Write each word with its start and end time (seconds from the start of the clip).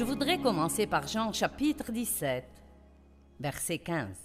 Je 0.00 0.04
voudrais 0.06 0.38
commencer 0.38 0.86
par 0.86 1.06
Jean 1.06 1.30
chapitre 1.30 1.92
17, 1.92 2.42
verset 3.38 3.80
15. 3.80 4.16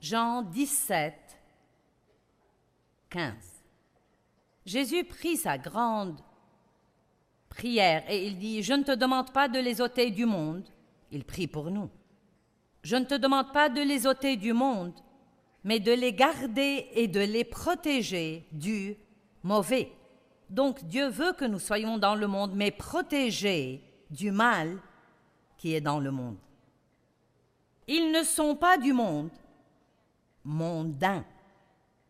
Jean 0.00 0.42
17, 0.42 1.14
15. 3.10 3.32
Jésus 4.66 5.04
prit 5.04 5.36
sa 5.36 5.56
grande 5.56 6.18
prière 7.48 8.02
et 8.08 8.26
il 8.26 8.40
dit, 8.40 8.64
Je 8.64 8.72
ne 8.72 8.82
te 8.82 8.90
demande 8.90 9.32
pas 9.32 9.46
de 9.46 9.60
les 9.60 9.80
ôter 9.80 10.10
du 10.10 10.26
monde. 10.26 10.68
Il 11.12 11.22
prie 11.22 11.46
pour 11.46 11.70
nous. 11.70 11.88
Je 12.82 12.96
ne 12.96 13.04
te 13.04 13.14
demande 13.14 13.52
pas 13.52 13.68
de 13.68 13.82
les 13.82 14.08
ôter 14.08 14.36
du 14.36 14.52
monde, 14.52 14.94
mais 15.62 15.78
de 15.78 15.92
les 15.92 16.12
garder 16.12 16.88
et 16.94 17.06
de 17.06 17.20
les 17.20 17.44
protéger 17.44 18.48
du 18.50 18.96
mauvais. 19.44 19.92
Donc 20.50 20.82
Dieu 20.86 21.06
veut 21.06 21.34
que 21.34 21.44
nous 21.44 21.60
soyons 21.60 21.98
dans 21.98 22.16
le 22.16 22.26
monde, 22.26 22.54
mais 22.56 22.72
protégés 22.72 23.80
du 24.12 24.30
mal 24.30 24.78
qui 25.56 25.74
est 25.74 25.80
dans 25.80 25.98
le 25.98 26.10
monde. 26.10 26.36
Ils 27.88 28.12
ne 28.12 28.22
sont 28.22 28.54
pas 28.54 28.76
du 28.78 28.92
monde, 28.92 29.30
mondains. 30.44 31.24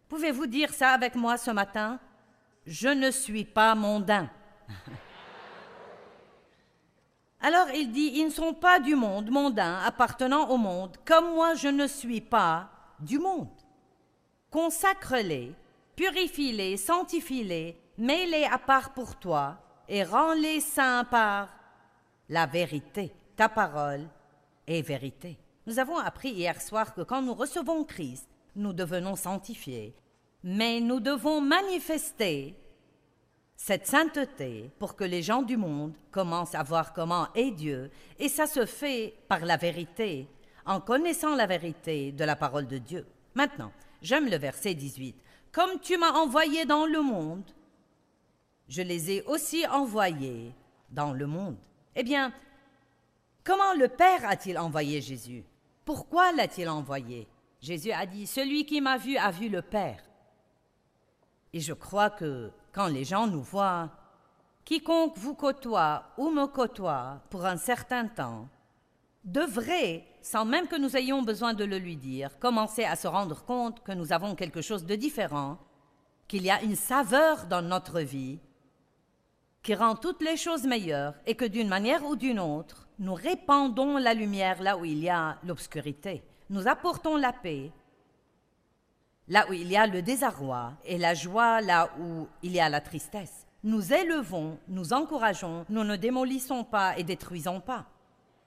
Pouvez-vous 0.09 0.47
dire 0.47 0.75
ça 0.75 0.91
avec 0.91 1.15
moi 1.15 1.39
ce 1.39 1.51
matin? 1.51 1.99
Je 2.67 2.89
ne 2.89 3.11
suis 3.11 3.45
pas 3.45 3.75
mondain. 3.75 4.29
Alors 7.41 7.69
il 7.75 7.91
dit, 7.91 8.13
ils 8.15 8.27
ne 8.27 8.31
sont 8.31 8.53
pas 8.53 8.79
du 8.79 8.95
monde, 8.95 9.31
mondains, 9.31 9.79
appartenant 9.85 10.49
au 10.51 10.57
monde, 10.57 10.97
comme 11.05 11.35
moi 11.35 11.55
je 11.55 11.69
ne 11.69 11.87
suis 11.87 12.21
pas 12.21 12.71
du 13.01 13.19
monde. 13.19 13.49
Consacre-les, 14.51 15.55
purifie-les, 15.97 16.77
sanctifie-les, 16.77 17.77
mets-les 17.99 18.45
à 18.45 18.59
part 18.59 18.93
pour 18.93 19.17
toi, 19.17 19.57
et 19.89 20.05
rends-les 20.05 20.61
saints 20.61 21.05
par 21.05 21.49
la 22.33 22.47
vérité. 22.47 23.13
Ta 23.37 23.51
parole 23.51 24.09
est 24.67 24.81
vérité. 24.81 25.37
Nous 25.67 25.79
avons 25.79 25.99
appris 25.99 26.31
hier 26.31 26.61
soir 26.63 26.95
que 26.95 27.03
quand 27.03 27.21
nous 27.21 27.35
recevons 27.35 27.85
Christ, 27.85 28.27
nous 28.57 28.73
devenons 28.73 29.17
sanctifiés, 29.17 29.95
mais 30.43 30.81
nous 30.81 30.99
devons 30.99 31.43
manifester 31.43 32.57
cette 33.55 33.87
sainteté 33.87 34.71
pour 34.79 34.97
que 34.97 35.05
les 35.05 35.23
gens 35.23 35.43
du 35.43 35.59
monde 35.59 35.93
commencent 36.11 36.55
à 36.55 36.63
voir 36.63 36.95
comment 36.95 37.29
est 37.35 37.51
Dieu, 37.51 37.91
et 38.19 38.31
ça 38.31 38.47
se 38.47 38.65
fait 38.65 39.15
par 39.29 39.45
la 39.45 39.59
vérité, 39.59 40.27
en 40.65 40.81
connaissant 40.81 41.37
la 41.37 41.47
vérité 41.47 42.13
de 42.13 42.25
la 42.25 42.35
parole 42.35 42.67
de 42.67 42.79
Dieu. 42.79 43.07
Maintenant, 43.35 43.73
j'aime 44.01 44.31
le 44.31 44.39
verset 44.39 44.75
18. 44.75 45.17
Comme 45.53 45.79
tu 45.81 45.99
m'as 45.99 46.13
envoyé 46.13 46.65
dans 46.65 46.87
le 46.87 47.03
monde, 47.03 47.45
je 48.69 48.81
les 48.81 49.11
ai 49.11 49.23
aussi 49.25 49.67
envoyés 49.67 50.55
dans 50.91 51.13
le 51.13 51.27
monde. 51.27 51.59
Eh 51.95 52.03
bien, 52.03 52.33
comment 53.45 53.75
le 53.75 53.89
Père 53.89 54.25
a-t-il 54.25 54.59
envoyé 54.59 55.01
Jésus? 55.01 55.45
Pourquoi 55.85 56.33
l'a-t-il 56.33 56.69
envoyé? 56.69 57.29
Jésus 57.61 57.93
a 57.93 58.07
dit, 58.07 58.27
Celui 58.27 58.65
qui 58.65 58.81
m'a 58.81 58.97
vu 58.97 59.17
a 59.17 59.31
vu 59.31 59.49
le 59.49 59.63
Père. 59.63 60.03
Et 61.53 61.61
je 61.61 61.73
crois 61.73 62.11
que 62.11 62.51
quand 62.73 62.87
les 62.87 63.05
gens 63.05 63.27
nous 63.27 63.43
voient, 63.43 63.91
quiconque 64.65 65.19
vous 65.19 65.35
côtoie 65.35 66.05
ou 66.17 66.31
me 66.31 66.47
côtoie 66.47 67.21
pour 67.31 67.45
un 67.45 67.59
certain 67.59 68.09
temps, 68.09 68.49
devrait, 69.25 70.05
sans 70.23 70.45
même 70.45 70.67
que 70.67 70.77
nous 70.77 70.97
ayons 70.97 71.23
besoin 71.23 71.55
de 71.55 71.65
le 71.65 71.79
lui 71.79 71.97
dire, 71.97 72.39
commencer 72.39 72.85
à 72.85 72.97
se 72.97 73.07
rendre 73.07 73.45
compte 73.45 73.83
que 73.83 73.93
nous 73.93 74.13
avons 74.13 74.35
quelque 74.35 74.63
chose 74.63 74.87
de 74.87 74.95
différent, 74.95 75.59
qu'il 76.27 76.43
y 76.43 76.51
a 76.51 76.63
une 76.63 76.77
saveur 76.77 77.47
dans 77.47 77.63
notre 77.63 78.01
vie 78.01 78.41
qui 79.63 79.75
rend 79.75 79.95
toutes 79.95 80.23
les 80.23 80.37
choses 80.37 80.65
meilleures 80.65 81.15
et 81.27 81.35
que 81.35 81.45
d'une 81.45 81.69
manière 81.69 82.05
ou 82.05 82.17
d'une 82.17 82.41
autre, 82.41 82.89
nous 82.99 83.15
répandons 83.15 83.97
la 83.97 84.15
lumière 84.15 84.63
là 84.63 84.77
où 84.77 84.85
il 84.85 84.99
y 84.99 85.09
a 85.09 85.39
l'obscurité. 85.45 86.23
Nous 86.51 86.69
apportons 86.69 87.17
la 87.17 87.33
paix 87.33 87.71
là 89.29 89.47
où 89.49 89.53
il 89.53 89.71
y 89.71 89.77
a 89.77 89.87
le 89.87 90.03
désarroi 90.03 90.73
et 90.85 90.99
la 90.99 91.15
joie 91.15 91.61
là 91.61 91.91
où 92.01 92.29
il 92.43 92.53
y 92.53 92.61
a 92.61 92.69
la 92.69 92.81
tristesse. 92.81 93.47
Nous 93.65 93.93
élevons, 93.93 94.59
nous 94.67 94.93
encourageons, 94.93 95.65
nous 95.69 95.85
ne 95.85 95.97
démolissons 95.97 96.65
pas 96.65 96.99
et 96.99 97.05
détruisons 97.05 97.61
pas. 97.61 97.87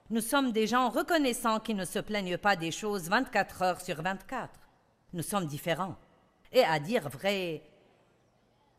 Nous 0.09 0.21
sommes 0.21 0.51
des 0.51 0.67
gens 0.67 0.89
reconnaissants 0.89 1.59
qui 1.59 1.73
ne 1.73 1.85
se 1.85 1.99
plaignent 1.99 2.37
pas 2.37 2.55
des 2.55 2.71
choses 2.71 3.09
24 3.09 3.61
heures 3.61 3.81
sur 3.81 4.01
24. 4.01 4.49
Nous 5.13 5.23
sommes 5.23 5.47
différents. 5.47 5.95
Et 6.51 6.63
à 6.63 6.79
dire 6.79 7.07
vrai, 7.09 7.63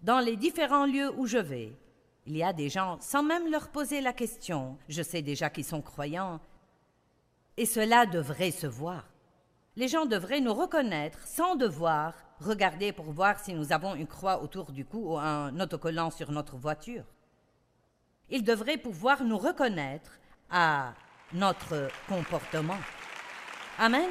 dans 0.02 0.20
les 0.20 0.36
différents 0.36 0.86
lieux 0.86 1.10
où 1.16 1.26
je 1.26 1.38
vais, 1.38 1.72
il 2.26 2.36
y 2.36 2.42
a 2.42 2.52
des 2.52 2.68
gens, 2.68 2.98
sans 3.00 3.22
même 3.22 3.50
leur 3.50 3.68
poser 3.68 4.00
la 4.00 4.12
question, 4.12 4.76
je 4.88 5.02
sais 5.02 5.22
déjà 5.22 5.48
qu'ils 5.48 5.64
sont 5.64 5.82
croyants, 5.82 6.40
et 7.56 7.66
cela 7.66 8.04
devrait 8.04 8.50
se 8.50 8.66
voir. 8.66 9.04
Les 9.76 9.88
gens 9.88 10.06
devraient 10.06 10.40
nous 10.40 10.54
reconnaître 10.54 11.26
sans 11.26 11.54
devoir 11.54 12.14
regarder 12.40 12.92
pour 12.92 13.12
voir 13.12 13.38
si 13.38 13.54
nous 13.54 13.72
avons 13.72 13.94
une 13.94 14.06
croix 14.06 14.42
autour 14.42 14.72
du 14.72 14.84
cou 14.84 15.12
ou 15.12 15.18
un 15.18 15.58
autocollant 15.60 16.10
sur 16.10 16.32
notre 16.32 16.56
voiture. 16.56 17.04
Ils 18.28 18.42
devraient 18.42 18.78
pouvoir 18.78 19.22
nous 19.22 19.38
reconnaître 19.38 20.18
à 20.50 20.94
notre 21.32 21.88
comportement. 22.08 22.78
Amen. 23.78 24.10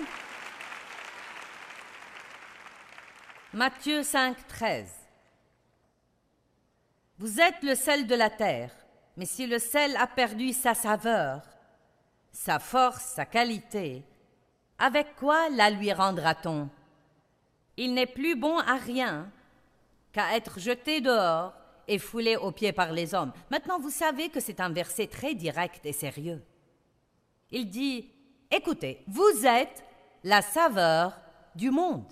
Matthieu 3.53 4.03
5, 4.03 4.47
13. 4.47 5.04
Vous 7.17 7.39
êtes 7.39 7.63
le 7.63 7.75
sel 7.75 8.07
de 8.07 8.15
la 8.15 8.29
terre, 8.29 8.71
mais 9.15 9.25
si 9.25 9.47
le 9.47 9.57
sel 9.57 9.95
a 9.95 10.05
perdu 10.05 10.51
sa 10.51 10.73
saveur, 10.73 11.41
sa 12.31 12.59
force, 12.59 13.05
sa 13.05 13.25
qualité, 13.25 14.03
avec 14.77 15.15
quoi 15.15 15.49
la 15.49 15.69
lui 15.69 15.93
rendra-t-on? 15.93 16.69
Il 17.77 17.93
n'est 17.93 18.05
plus 18.05 18.35
bon 18.35 18.59
à 18.59 18.75
rien 18.75 19.31
qu'à 20.11 20.35
être 20.35 20.59
jeté 20.59 20.99
dehors 20.99 21.53
et 21.87 21.99
foulé 21.99 22.35
aux 22.35 22.51
pieds 22.51 22.73
par 22.73 22.91
les 22.91 23.13
hommes. 23.13 23.31
Maintenant, 23.49 23.79
vous 23.79 23.89
savez 23.89 24.27
que 24.27 24.41
c'est 24.41 24.59
un 24.59 24.69
verset 24.69 25.07
très 25.07 25.35
direct 25.35 25.85
et 25.85 25.93
sérieux. 25.93 26.43
Il 27.49 27.69
dit, 27.69 28.09
écoutez, 28.51 29.03
vous 29.07 29.45
êtes 29.45 29.85
la 30.25 30.41
saveur 30.41 31.17
du 31.55 31.71
monde. 31.71 32.11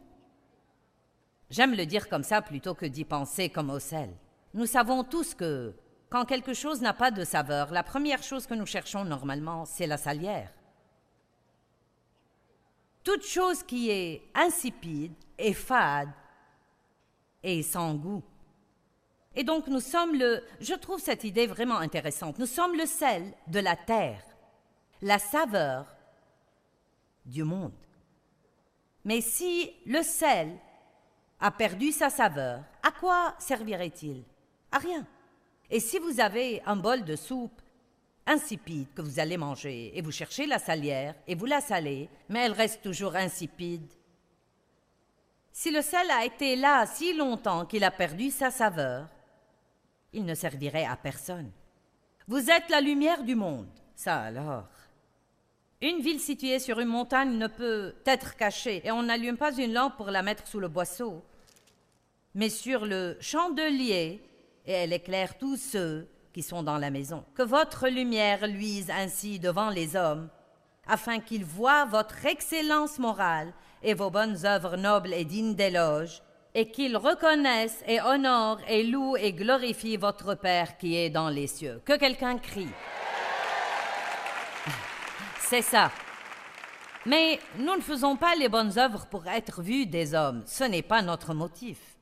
J'aime 1.49 1.75
le 1.75 1.85
dire 1.85 2.07
comme 2.07 2.23
ça 2.23 2.41
plutôt 2.41 2.73
que 2.73 2.85
d'y 2.85 3.03
penser 3.03 3.49
comme 3.49 3.69
au 3.69 3.79
sel. 3.79 4.09
Nous 4.53 4.67
savons 4.67 5.03
tous 5.03 5.33
que 5.33 5.73
quand 6.09 6.25
quelque 6.25 6.53
chose 6.53 6.81
n'a 6.81 6.93
pas 6.93 7.09
de 7.09 7.23
saveur, 7.23 7.71
la 7.71 7.81
première 7.81 8.21
chose 8.21 8.45
que 8.45 8.53
nous 8.53 8.67
cherchons 8.67 9.03
normalement, 9.03 9.65
c'est 9.65 9.87
la 9.87 9.97
salière. 9.97 10.51
Toute 13.03 13.25
chose 13.25 13.63
qui 13.63 13.89
est 13.89 14.21
insipide 14.35 15.15
et 15.39 15.53
fade 15.53 16.11
et 17.41 17.63
sans 17.63 17.95
goût. 17.95 18.23
Et 19.35 19.43
donc 19.43 19.67
nous 19.67 19.79
sommes 19.79 20.13
le... 20.13 20.43
Je 20.59 20.75
trouve 20.75 20.99
cette 20.99 21.23
idée 21.23 21.47
vraiment 21.47 21.79
intéressante. 21.79 22.37
Nous 22.37 22.45
sommes 22.45 22.77
le 22.77 22.85
sel 22.85 23.33
de 23.47 23.59
la 23.59 23.75
terre, 23.75 24.23
la 25.01 25.17
saveur 25.17 25.87
du 27.25 27.43
monde. 27.43 27.73
Mais 29.03 29.21
si 29.21 29.73
le 29.87 30.03
sel 30.03 30.55
a 31.39 31.49
perdu 31.49 31.91
sa 31.91 32.11
saveur, 32.11 32.63
à 32.83 32.91
quoi 32.91 33.33
servirait-il 33.39 34.23
à 34.73 34.79
rien. 34.79 35.05
Et 35.69 35.79
si 35.79 35.99
vous 35.99 36.19
avez 36.19 36.61
un 36.65 36.75
bol 36.75 37.03
de 37.05 37.15
soupe 37.15 37.61
insipide 38.25 38.87
que 38.93 39.01
vous 39.01 39.19
allez 39.19 39.37
manger 39.37 39.91
et 39.97 40.01
vous 40.01 40.11
cherchez 40.11 40.45
la 40.45 40.59
salière 40.59 41.15
et 41.27 41.35
vous 41.35 41.45
la 41.45 41.61
salez, 41.61 42.09
mais 42.29 42.39
elle 42.39 42.51
reste 42.51 42.81
toujours 42.81 43.15
insipide, 43.15 43.87
si 45.51 45.71
le 45.71 45.81
sel 45.81 46.09
a 46.09 46.25
été 46.25 46.55
là 46.55 46.85
si 46.87 47.13
longtemps 47.13 47.65
qu'il 47.65 47.83
a 47.83 47.91
perdu 47.91 48.31
sa 48.31 48.49
saveur, 48.49 49.07
il 50.11 50.25
ne 50.25 50.35
servirait 50.35 50.85
à 50.85 50.95
personne. 50.95 51.51
Vous 52.27 52.49
êtes 52.49 52.69
la 52.69 52.81
lumière 52.81 53.23
du 53.23 53.35
monde. 53.35 53.69
Ça 53.95 54.21
alors? 54.21 54.67
Une 55.81 55.99
ville 55.99 56.19
située 56.19 56.59
sur 56.59 56.79
une 56.79 56.87
montagne 56.87 57.37
ne 57.37 57.47
peut 57.47 57.93
être 58.05 58.35
cachée 58.35 58.81
et 58.85 58.91
on 58.91 59.03
n'allume 59.03 59.37
pas 59.37 59.55
une 59.55 59.73
lampe 59.73 59.97
pour 59.97 60.09
la 60.09 60.23
mettre 60.23 60.47
sous 60.47 60.59
le 60.59 60.69
boisseau. 60.69 61.21
Mais 62.35 62.49
sur 62.49 62.85
le 62.85 63.17
chandelier, 63.19 64.23
et 64.65 64.71
elle 64.71 64.93
éclaire 64.93 65.37
tous 65.37 65.57
ceux 65.57 66.07
qui 66.33 66.41
sont 66.41 66.63
dans 66.63 66.77
la 66.77 66.89
maison. 66.89 67.23
Que 67.35 67.43
votre 67.43 67.87
lumière 67.87 68.47
luise 68.47 68.89
ainsi 68.89 69.39
devant 69.39 69.69
les 69.69 69.95
hommes, 69.95 70.29
afin 70.87 71.19
qu'ils 71.19 71.45
voient 71.45 71.85
votre 71.85 72.25
excellence 72.25 72.99
morale 72.99 73.53
et 73.83 73.93
vos 73.93 74.09
bonnes 74.09 74.45
œuvres 74.45 74.77
nobles 74.77 75.13
et 75.13 75.25
dignes 75.25 75.55
d'éloge, 75.55 76.21
et 76.55 76.69
qu'ils 76.69 76.97
reconnaissent 76.97 77.83
et 77.87 78.01
honorent 78.01 78.61
et 78.67 78.83
louent 78.83 79.17
et 79.17 79.33
glorifient 79.33 79.97
votre 79.97 80.35
Père 80.35 80.77
qui 80.77 80.95
est 80.95 81.09
dans 81.09 81.29
les 81.29 81.47
cieux. 81.47 81.81
Que 81.83 81.97
quelqu'un 81.97 82.37
crie. 82.37 82.69
C'est 85.39 85.63
ça. 85.63 85.91
Mais 87.05 87.39
nous 87.57 87.75
ne 87.75 87.81
faisons 87.81 88.15
pas 88.15 88.35
les 88.35 88.49
bonnes 88.49 88.77
œuvres 88.77 89.07
pour 89.07 89.27
être 89.27 89.61
vus 89.61 89.85
des 89.85 90.13
hommes. 90.13 90.43
Ce 90.45 90.63
n'est 90.63 90.83
pas 90.83 91.01
notre 91.01 91.33
motif. 91.33 91.92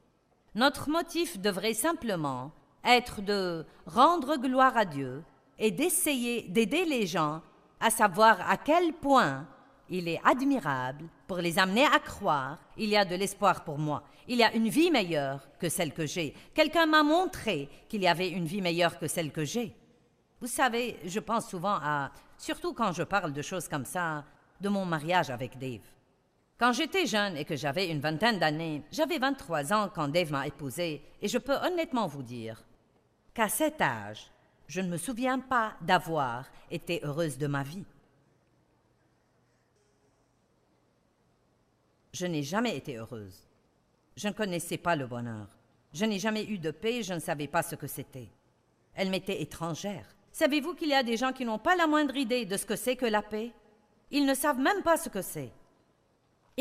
Notre 0.53 0.89
motif 0.89 1.39
devrait 1.39 1.73
simplement 1.73 2.51
être 2.83 3.21
de 3.21 3.65
rendre 3.85 4.35
gloire 4.35 4.75
à 4.75 4.83
Dieu 4.83 5.23
est 5.57 5.71
d'essayer 5.71 6.43
d'aider 6.49 6.83
les 6.83 7.07
gens 7.07 7.41
à 7.79 7.89
savoir 7.89 8.49
à 8.49 8.57
quel 8.57 8.91
point 8.93 9.47
il 9.89 10.07
est 10.07 10.19
admirable 10.25 11.05
pour 11.27 11.37
les 11.37 11.57
amener 11.57 11.85
à 11.85 11.99
croire 11.99 12.59
il 12.77 12.89
y 12.89 12.97
a 12.97 13.05
de 13.05 13.15
l'espoir 13.15 13.63
pour 13.63 13.77
moi, 13.77 14.03
il 14.27 14.37
y 14.37 14.43
a 14.43 14.53
une 14.53 14.67
vie 14.67 14.91
meilleure 14.91 15.47
que 15.57 15.69
celle 15.69 15.93
que 15.93 16.05
j'ai. 16.05 16.33
Quelqu'un 16.53 16.85
m'a 16.85 17.03
montré 17.03 17.69
qu'il 17.87 18.01
y 18.01 18.07
avait 18.07 18.29
une 18.29 18.45
vie 18.45 18.61
meilleure 18.61 18.99
que 18.99 19.07
celle 19.07 19.31
que 19.31 19.45
j'ai. 19.45 19.73
Vous 20.41 20.47
savez, 20.47 20.97
je 21.05 21.19
pense 21.19 21.49
souvent 21.49 21.77
à, 21.81 22.11
surtout 22.37 22.73
quand 22.73 22.91
je 22.91 23.03
parle 23.03 23.31
de 23.31 23.41
choses 23.41 23.67
comme 23.67 23.85
ça, 23.85 24.25
de 24.59 24.69
mon 24.69 24.85
mariage 24.85 25.29
avec 25.29 25.57
Dave. 25.57 25.81
Quand 26.61 26.73
j'étais 26.73 27.07
jeune 27.07 27.37
et 27.37 27.43
que 27.43 27.55
j'avais 27.55 27.89
une 27.89 28.01
vingtaine 28.01 28.37
d'années, 28.37 28.83
j'avais 28.91 29.17
23 29.17 29.73
ans 29.73 29.89
quand 29.89 30.07
Dave 30.09 30.31
m'a 30.31 30.45
épousée, 30.45 31.01
et 31.19 31.27
je 31.27 31.39
peux 31.39 31.55
honnêtement 31.55 32.05
vous 32.05 32.21
dire 32.21 32.63
qu'à 33.33 33.49
cet 33.49 33.81
âge, 33.81 34.29
je 34.67 34.79
ne 34.79 34.87
me 34.87 34.97
souviens 34.97 35.39
pas 35.39 35.73
d'avoir 35.81 36.45
été 36.69 36.99
heureuse 37.01 37.39
de 37.39 37.47
ma 37.47 37.63
vie. 37.63 37.83
Je 42.13 42.27
n'ai 42.27 42.43
jamais 42.43 42.77
été 42.77 42.95
heureuse. 42.95 43.47
Je 44.15 44.27
ne 44.27 44.33
connaissais 44.33 44.77
pas 44.77 44.95
le 44.95 45.07
bonheur. 45.07 45.47
Je 45.93 46.05
n'ai 46.05 46.19
jamais 46.19 46.45
eu 46.45 46.59
de 46.59 46.69
paix, 46.69 47.01
je 47.01 47.15
ne 47.15 47.19
savais 47.19 47.47
pas 47.47 47.63
ce 47.63 47.73
que 47.73 47.87
c'était. 47.87 48.29
Elle 48.93 49.09
m'était 49.09 49.41
étrangère. 49.41 50.05
Savez-vous 50.31 50.75
qu'il 50.75 50.89
y 50.89 50.93
a 50.93 51.01
des 51.01 51.17
gens 51.17 51.33
qui 51.33 51.43
n'ont 51.43 51.57
pas 51.57 51.75
la 51.75 51.87
moindre 51.87 52.17
idée 52.17 52.45
de 52.45 52.55
ce 52.55 52.67
que 52.67 52.75
c'est 52.75 52.97
que 52.97 53.07
la 53.07 53.23
paix? 53.23 53.51
Ils 54.11 54.27
ne 54.27 54.35
savent 54.35 54.59
même 54.59 54.83
pas 54.83 54.97
ce 54.97 55.09
que 55.09 55.23
c'est. 55.23 55.51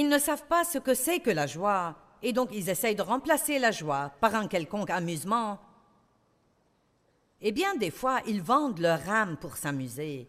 Ils 0.00 0.08
ne 0.08 0.18
savent 0.18 0.46
pas 0.46 0.64
ce 0.64 0.78
que 0.78 0.94
c'est 0.94 1.20
que 1.20 1.28
la 1.28 1.46
joie, 1.46 1.94
et 2.22 2.32
donc 2.32 2.48
ils 2.54 2.70
essayent 2.70 2.94
de 2.94 3.02
remplacer 3.02 3.58
la 3.58 3.70
joie 3.70 4.10
par 4.22 4.34
un 4.34 4.48
quelconque 4.48 4.88
amusement. 4.88 5.58
Et 7.42 7.52
bien 7.52 7.74
des 7.74 7.90
fois, 7.90 8.22
ils 8.26 8.40
vendent 8.40 8.78
leur 8.78 9.06
âme 9.10 9.36
pour 9.36 9.58
s'amuser. 9.58 10.26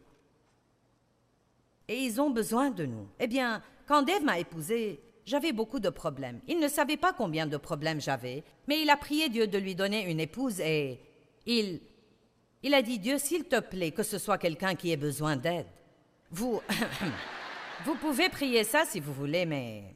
Et 1.87 1.97
ils 1.99 2.19
ont 2.19 2.31
besoin 2.31 2.69
de 2.69 2.85
nous. 2.85 3.07
Eh 3.17 3.27
bien, 3.27 3.63
quand 3.87 4.01
Dave 4.01 4.25
m'a 4.25 4.39
épousée, 4.39 4.99
j'avais 5.25 5.53
beaucoup 5.53 5.79
de 5.79 5.89
problèmes. 5.89 6.41
Il 6.49 6.59
ne 6.59 6.67
savait 6.67 6.97
pas 6.97 7.13
combien 7.13 7.47
de 7.47 7.55
problèmes 7.55 8.01
j'avais, 8.01 8.43
mais 8.67 8.81
il 8.81 8.89
a 8.89 8.97
prié 8.97 9.29
Dieu 9.29 9.47
de 9.47 9.57
lui 9.57 9.73
donner 9.73 10.11
une 10.11 10.19
épouse 10.19 10.59
et 10.59 10.99
il 11.45 11.79
il 12.61 12.73
a 12.73 12.81
dit 12.81 12.99
Dieu, 12.99 13.17
s'il 13.17 13.45
te 13.45 13.61
plaît, 13.61 13.91
que 13.91 14.03
ce 14.03 14.17
soit 14.17 14.37
quelqu'un 14.37 14.75
qui 14.75 14.91
ait 14.91 14.97
besoin 14.97 15.37
d'aide. 15.37 15.67
Vous 16.29 16.61
vous 17.85 17.95
pouvez 17.95 18.29
prier 18.29 18.63
ça 18.63 18.83
si 18.85 18.99
vous 18.99 19.13
voulez, 19.13 19.45
mais 19.45 19.95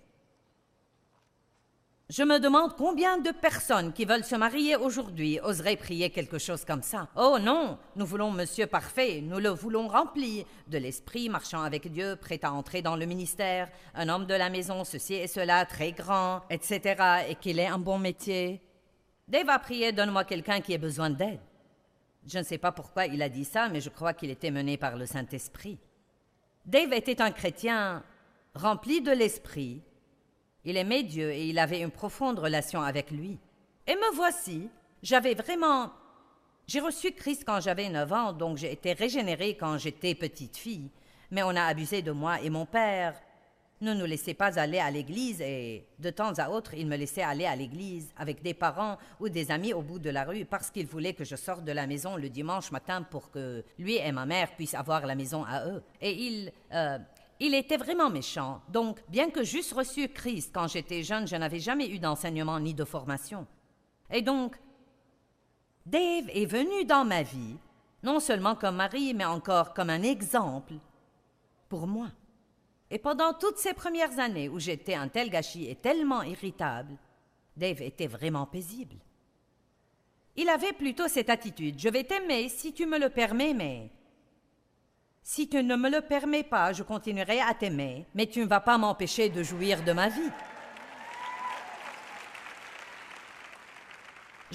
je 2.07 2.23
me 2.23 2.39
demande 2.39 2.75
combien 2.75 3.17
de 3.17 3.31
personnes 3.31 3.91
qui 3.91 4.05
veulent 4.05 4.23
se 4.23 4.35
marier 4.35 4.75
aujourd'hui 4.75 5.39
oseraient 5.41 5.75
prier 5.75 6.11
quelque 6.11 6.37
chose 6.37 6.63
comme 6.63 6.83
ça. 6.83 7.09
Oh 7.15 7.37
non, 7.41 7.79
nous 7.95 8.05
voulons 8.05 8.29
Monsieur 8.29 8.67
parfait, 8.67 9.21
nous 9.23 9.39
le 9.39 9.49
voulons 9.49 9.87
rempli 9.87 10.45
de 10.67 10.77
l'esprit, 10.77 11.29
marchant 11.29 11.63
avec 11.63 11.91
Dieu, 11.91 12.15
prêt 12.15 12.39
à 12.43 12.53
entrer 12.53 12.83
dans 12.83 12.95
le 12.95 13.07
ministère, 13.07 13.69
un 13.95 14.07
homme 14.09 14.27
de 14.27 14.35
la 14.35 14.49
maison, 14.49 14.83
ceci 14.83 15.15
et 15.15 15.27
cela, 15.27 15.65
très 15.65 15.93
grand, 15.93 16.43
etc., 16.51 17.25
et 17.29 17.35
qu'il 17.35 17.59
ait 17.59 17.67
un 17.67 17.79
bon 17.79 17.97
métier. 17.97 18.61
Dave 19.27 19.49
a 19.49 19.57
prié, 19.57 19.91
donne-moi 19.91 20.25
quelqu'un 20.25 20.61
qui 20.61 20.73
ait 20.73 20.77
besoin 20.77 21.09
d'aide. 21.09 21.39
Je 22.27 22.37
ne 22.37 22.43
sais 22.43 22.59
pas 22.59 22.71
pourquoi 22.71 23.07
il 23.07 23.21
a 23.23 23.29
dit 23.29 23.45
ça, 23.45 23.67
mais 23.69 23.81
je 23.81 23.89
crois 23.89 24.13
qu'il 24.13 24.29
était 24.29 24.51
mené 24.51 24.77
par 24.77 24.95
le 24.95 25.07
Saint-Esprit. 25.07 25.79
Dave 26.65 26.93
était 26.93 27.21
un 27.21 27.31
chrétien 27.31 28.03
rempli 28.55 29.01
de 29.01 29.11
l'esprit, 29.11 29.81
il 30.63 30.77
aimait 30.77 31.03
Dieu 31.03 31.31
et 31.31 31.45
il 31.47 31.59
avait 31.59 31.81
une 31.81 31.91
profonde 31.91 32.39
relation 32.39 32.81
avec 32.81 33.11
lui. 33.11 33.37
Et 33.85 33.95
me 33.95 34.15
voici, 34.15 34.69
j'avais 35.03 35.35
vraiment... 35.35 35.91
J'ai 36.67 36.79
reçu 36.79 37.11
Christ 37.11 37.43
quand 37.45 37.61
j'avais 37.61 37.87
9 37.89 38.13
ans, 38.13 38.33
donc 38.33 38.57
j'ai 38.57 38.71
été 38.71 38.93
régénérée 38.93 39.55
quand 39.55 39.77
j'étais 39.77 40.15
petite 40.15 40.57
fille. 40.57 40.89
Mais 41.29 41.43
on 41.43 41.49
a 41.49 41.63
abusé 41.63 42.01
de 42.01 42.11
moi 42.11 42.41
et 42.41 42.49
mon 42.49 42.65
père 42.65 43.21
ne 43.81 43.93
nous 43.93 44.05
laissait 44.05 44.33
pas 44.33 44.57
aller 44.57 44.79
à 44.79 44.89
l'église 44.89 45.41
et 45.41 45.85
de 45.99 46.09
temps 46.09 46.33
à 46.37 46.49
autre 46.49 46.73
il 46.73 46.87
me 46.87 46.95
laissait 46.95 47.21
aller 47.21 47.45
à 47.45 47.55
l'église 47.55 48.09
avec 48.17 48.41
des 48.41 48.53
parents 48.53 48.97
ou 49.19 49.27
des 49.27 49.51
amis 49.51 49.73
au 49.73 49.81
bout 49.81 49.99
de 49.99 50.09
la 50.09 50.23
rue 50.23 50.45
parce 50.45 50.71
qu'il 50.71 50.87
voulait 50.87 51.13
que 51.13 51.25
je 51.25 51.35
sorte 51.35 51.65
de 51.65 51.71
la 51.71 51.85
maison 51.85 52.15
le 52.15 52.29
dimanche 52.29 52.71
matin 52.71 53.03
pour 53.03 53.31
que 53.31 53.63
lui 53.77 53.97
et 53.97 54.11
ma 54.11 54.25
mère 54.25 54.55
puissent 54.55 54.75
avoir 54.75 55.05
la 55.05 55.15
maison 55.15 55.43
à 55.43 55.65
eux. 55.67 55.83
Et 56.01 56.13
il... 56.13 56.51
Euh, 56.73 56.97
il 57.41 57.53
était 57.53 57.75
vraiment 57.75 58.09
méchant, 58.09 58.61
donc 58.69 59.03
bien 59.09 59.29
que 59.29 59.43
j'eusse 59.43 59.73
reçu 59.73 60.07
Christ 60.07 60.51
quand 60.53 60.69
j'étais 60.69 61.03
jeune, 61.03 61.27
je 61.27 61.35
n'avais 61.35 61.59
jamais 61.59 61.89
eu 61.89 61.99
d'enseignement 61.99 62.57
ni 62.61 62.73
de 62.73 62.85
formation. 62.85 63.45
Et 64.09 64.21
donc, 64.21 64.55
Dave 65.85 66.29
est 66.29 66.45
venu 66.45 66.85
dans 66.85 67.03
ma 67.03 67.23
vie, 67.23 67.57
non 68.03 68.21
seulement 68.21 68.55
comme 68.55 68.77
mari, 68.77 69.13
mais 69.13 69.25
encore 69.25 69.73
comme 69.73 69.89
un 69.89 70.01
exemple 70.01 70.75
pour 71.67 71.87
moi. 71.87 72.07
Et 72.95 72.97
pendant 72.97 73.33
toutes 73.33 73.57
ces 73.57 73.73
premières 73.73 74.19
années 74.19 74.47
où 74.47 74.57
j'étais 74.57 74.93
un 74.93 75.09
tel 75.09 75.29
gâchis 75.29 75.69
et 75.69 75.75
tellement 75.75 76.23
irritable, 76.23 76.95
Dave 77.57 77.81
était 77.81 78.07
vraiment 78.07 78.45
paisible. 78.45 78.95
Il 80.37 80.47
avait 80.47 80.71
plutôt 80.71 81.09
cette 81.09 81.29
attitude 81.29 81.77
Je 81.77 81.89
vais 81.89 82.05
t'aimer 82.05 82.47
si 82.47 82.71
tu 82.71 82.85
me 82.85 82.97
le 82.97 83.09
permets, 83.09 83.53
mais 83.53 83.91
si 85.21 85.49
tu 85.49 85.61
ne 85.61 85.75
me 85.75 85.89
le 85.89 85.99
permets 85.99 86.45
pas, 86.45 86.71
je 86.71 86.83
continuerai 86.83 87.41
à 87.41 87.53
t'aimer, 87.53 88.05
mais 88.15 88.27
tu 88.27 88.39
ne 88.39 88.45
vas 88.45 88.61
pas 88.61 88.77
m'empêcher 88.77 89.27
de 89.27 89.43
jouir 89.43 89.83
de 89.83 89.91
ma 89.91 90.07
vie. 90.07 90.31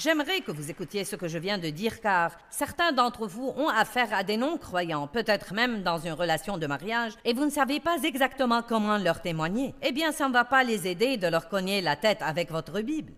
J'aimerais 0.02 0.40
que 0.40 0.50
vous 0.50 0.70
écoutiez 0.70 1.04
ce 1.04 1.14
que 1.14 1.28
je 1.28 1.36
viens 1.36 1.58
de 1.58 1.68
dire 1.68 2.00
car 2.00 2.32
certains 2.48 2.90
d'entre 2.90 3.26
vous 3.26 3.52
ont 3.54 3.68
affaire 3.68 4.14
à 4.14 4.24
des 4.24 4.38
non-croyants, 4.38 5.06
peut-être 5.06 5.52
même 5.52 5.82
dans 5.82 5.98
une 5.98 6.14
relation 6.14 6.56
de 6.56 6.66
mariage, 6.66 7.12
et 7.26 7.34
vous 7.34 7.44
ne 7.44 7.50
savez 7.50 7.80
pas 7.80 7.98
exactement 8.02 8.62
comment 8.62 8.96
leur 8.96 9.20
témoigner. 9.20 9.74
Eh 9.82 9.92
bien, 9.92 10.10
ça 10.10 10.26
ne 10.26 10.32
va 10.32 10.46
pas 10.46 10.64
les 10.64 10.88
aider 10.88 11.18
de 11.18 11.26
leur 11.26 11.50
cogner 11.50 11.82
la 11.82 11.96
tête 11.96 12.22
avec 12.22 12.50
votre 12.50 12.80
Bible. 12.80 13.12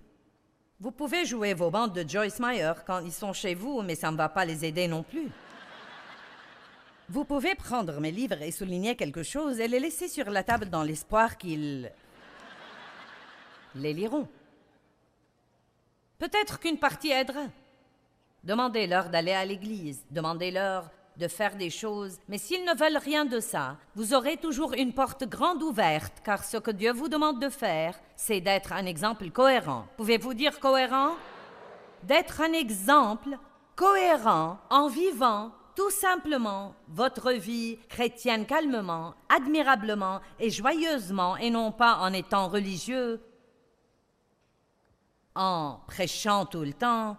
Vous 0.80 0.90
pouvez 0.90 1.24
jouer 1.24 1.54
vos 1.54 1.70
bandes 1.70 1.92
de 1.92 2.04
Joyce 2.08 2.40
Meyer 2.40 2.72
quand 2.84 2.98
ils 2.98 3.12
sont 3.12 3.32
chez 3.32 3.54
vous, 3.54 3.82
mais 3.82 3.94
ça 3.94 4.10
ne 4.10 4.16
va 4.16 4.28
pas 4.28 4.44
les 4.44 4.64
aider 4.64 4.88
non 4.88 5.04
plus. 5.04 5.28
Vous 7.08 7.24
pouvez 7.24 7.54
prendre 7.54 8.00
mes 8.00 8.10
livres 8.10 8.42
et 8.42 8.50
souligner 8.50 8.96
quelque 8.96 9.22
chose 9.22 9.60
et 9.60 9.68
les 9.68 9.78
laisser 9.78 10.08
sur 10.08 10.28
la 10.30 10.42
table 10.42 10.68
dans 10.68 10.82
l'espoir 10.82 11.38
qu'ils 11.38 11.92
les 13.76 13.92
liront. 13.92 14.26
Peut-être 16.22 16.60
qu'une 16.60 16.78
partie 16.78 17.10
aidera. 17.10 17.46
Demandez-leur 18.44 19.08
d'aller 19.08 19.32
à 19.32 19.44
l'église, 19.44 20.04
demandez-leur 20.12 20.88
de 21.16 21.26
faire 21.26 21.56
des 21.56 21.68
choses, 21.68 22.16
mais 22.28 22.38
s'ils 22.38 22.64
ne 22.64 22.78
veulent 22.78 23.02
rien 23.02 23.24
de 23.24 23.40
ça, 23.40 23.76
vous 23.96 24.14
aurez 24.14 24.36
toujours 24.36 24.72
une 24.74 24.92
porte 24.92 25.24
grande 25.24 25.64
ouverte, 25.64 26.22
car 26.22 26.44
ce 26.44 26.58
que 26.58 26.70
Dieu 26.70 26.92
vous 26.92 27.08
demande 27.08 27.40
de 27.40 27.48
faire, 27.48 27.98
c'est 28.14 28.40
d'être 28.40 28.72
un 28.72 28.86
exemple 28.86 29.28
cohérent. 29.30 29.88
Pouvez-vous 29.96 30.32
dire 30.34 30.60
cohérent? 30.60 31.16
D'être 32.04 32.40
un 32.40 32.52
exemple 32.52 33.36
cohérent 33.74 34.58
en 34.70 34.86
vivant 34.86 35.50
tout 35.74 35.90
simplement 35.90 36.76
votre 36.86 37.32
vie 37.32 37.78
chrétienne 37.88 38.46
calmement, 38.46 39.14
admirablement 39.28 40.20
et 40.38 40.50
joyeusement, 40.50 41.36
et 41.36 41.50
non 41.50 41.72
pas 41.72 41.96
en 41.96 42.12
étant 42.12 42.46
religieux, 42.46 43.20
en 45.34 45.80
prêchant 45.86 46.46
tout 46.46 46.62
le 46.62 46.72
temps 46.72 47.16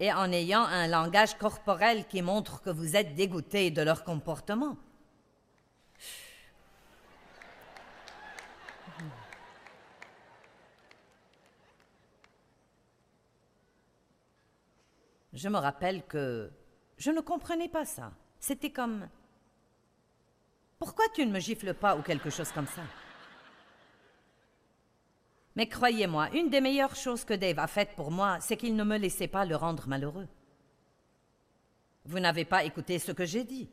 et 0.00 0.12
en 0.12 0.30
ayant 0.32 0.62
un 0.62 0.86
langage 0.86 1.36
corporel 1.38 2.06
qui 2.06 2.22
montre 2.22 2.62
que 2.62 2.70
vous 2.70 2.96
êtes 2.96 3.14
dégoûté 3.14 3.70
de 3.70 3.82
leur 3.82 4.04
comportement. 4.04 4.76
Je 15.32 15.48
me 15.48 15.58
rappelle 15.58 16.04
que 16.06 16.50
je 16.96 17.10
ne 17.10 17.20
comprenais 17.20 17.68
pas 17.68 17.84
ça. 17.84 18.12
C'était 18.40 18.70
comme 18.70 19.08
Pourquoi 20.78 21.04
tu 21.14 21.24
ne 21.24 21.32
me 21.32 21.38
gifles 21.38 21.74
pas 21.74 21.96
ou 21.96 22.02
quelque 22.02 22.30
chose 22.30 22.50
comme 22.50 22.66
ça? 22.66 22.82
Mais 25.58 25.66
croyez-moi, 25.66 26.28
une 26.34 26.50
des 26.50 26.60
meilleures 26.60 26.94
choses 26.94 27.24
que 27.24 27.34
Dave 27.34 27.58
a 27.58 27.66
faites 27.66 27.96
pour 27.96 28.12
moi, 28.12 28.38
c'est 28.38 28.56
qu'il 28.56 28.76
ne 28.76 28.84
me 28.84 28.96
laissait 28.96 29.26
pas 29.26 29.44
le 29.44 29.56
rendre 29.56 29.88
malheureux. 29.88 30.28
Vous 32.04 32.20
n'avez 32.20 32.44
pas 32.44 32.62
écouté 32.62 33.00
ce 33.00 33.10
que 33.10 33.26
j'ai 33.26 33.42
dit. 33.42 33.68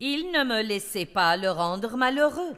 Il 0.00 0.32
ne 0.32 0.42
me 0.42 0.62
laissait 0.62 1.04
pas 1.04 1.36
le 1.36 1.50
rendre 1.50 1.98
malheureux. 1.98 2.56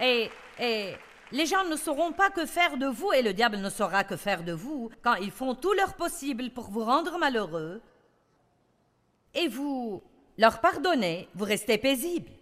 Et, 0.00 0.30
et 0.60 0.94
les 1.32 1.46
gens 1.46 1.64
ne 1.64 1.74
sauront 1.74 2.12
pas 2.12 2.30
que 2.30 2.46
faire 2.46 2.76
de 2.76 2.86
vous 2.86 3.12
et 3.12 3.22
le 3.22 3.32
diable 3.32 3.56
ne 3.56 3.68
saura 3.68 4.04
que 4.04 4.14
faire 4.14 4.44
de 4.44 4.52
vous 4.52 4.92
quand 5.02 5.16
ils 5.16 5.32
font 5.32 5.56
tout 5.56 5.72
leur 5.72 5.94
possible 5.94 6.50
pour 6.50 6.70
vous 6.70 6.84
rendre 6.84 7.18
malheureux. 7.18 7.82
Et 9.34 9.48
vous 9.48 10.04
leur 10.36 10.60
pardonnez, 10.60 11.28
vous 11.34 11.46
restez 11.46 11.78
paisible. 11.78 12.37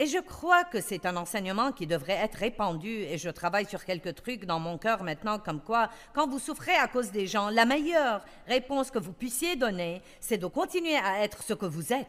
Et 0.00 0.06
je 0.06 0.18
crois 0.18 0.62
que 0.62 0.80
c'est 0.80 1.06
un 1.06 1.16
enseignement 1.16 1.72
qui 1.72 1.88
devrait 1.88 2.12
être 2.12 2.36
répandu 2.36 2.88
et 2.88 3.18
je 3.18 3.30
travaille 3.30 3.66
sur 3.66 3.84
quelques 3.84 4.14
trucs 4.14 4.44
dans 4.44 4.60
mon 4.60 4.78
cœur 4.78 5.02
maintenant 5.02 5.40
comme 5.40 5.60
quoi, 5.60 5.90
quand 6.14 6.28
vous 6.28 6.38
souffrez 6.38 6.74
à 6.76 6.86
cause 6.86 7.10
des 7.10 7.26
gens, 7.26 7.50
la 7.50 7.64
meilleure 7.64 8.24
réponse 8.46 8.92
que 8.92 9.00
vous 9.00 9.12
puissiez 9.12 9.56
donner, 9.56 10.00
c'est 10.20 10.38
de 10.38 10.46
continuer 10.46 10.96
à 10.96 11.24
être 11.24 11.42
ce 11.42 11.52
que 11.52 11.66
vous 11.66 11.92
êtes. 11.92 12.06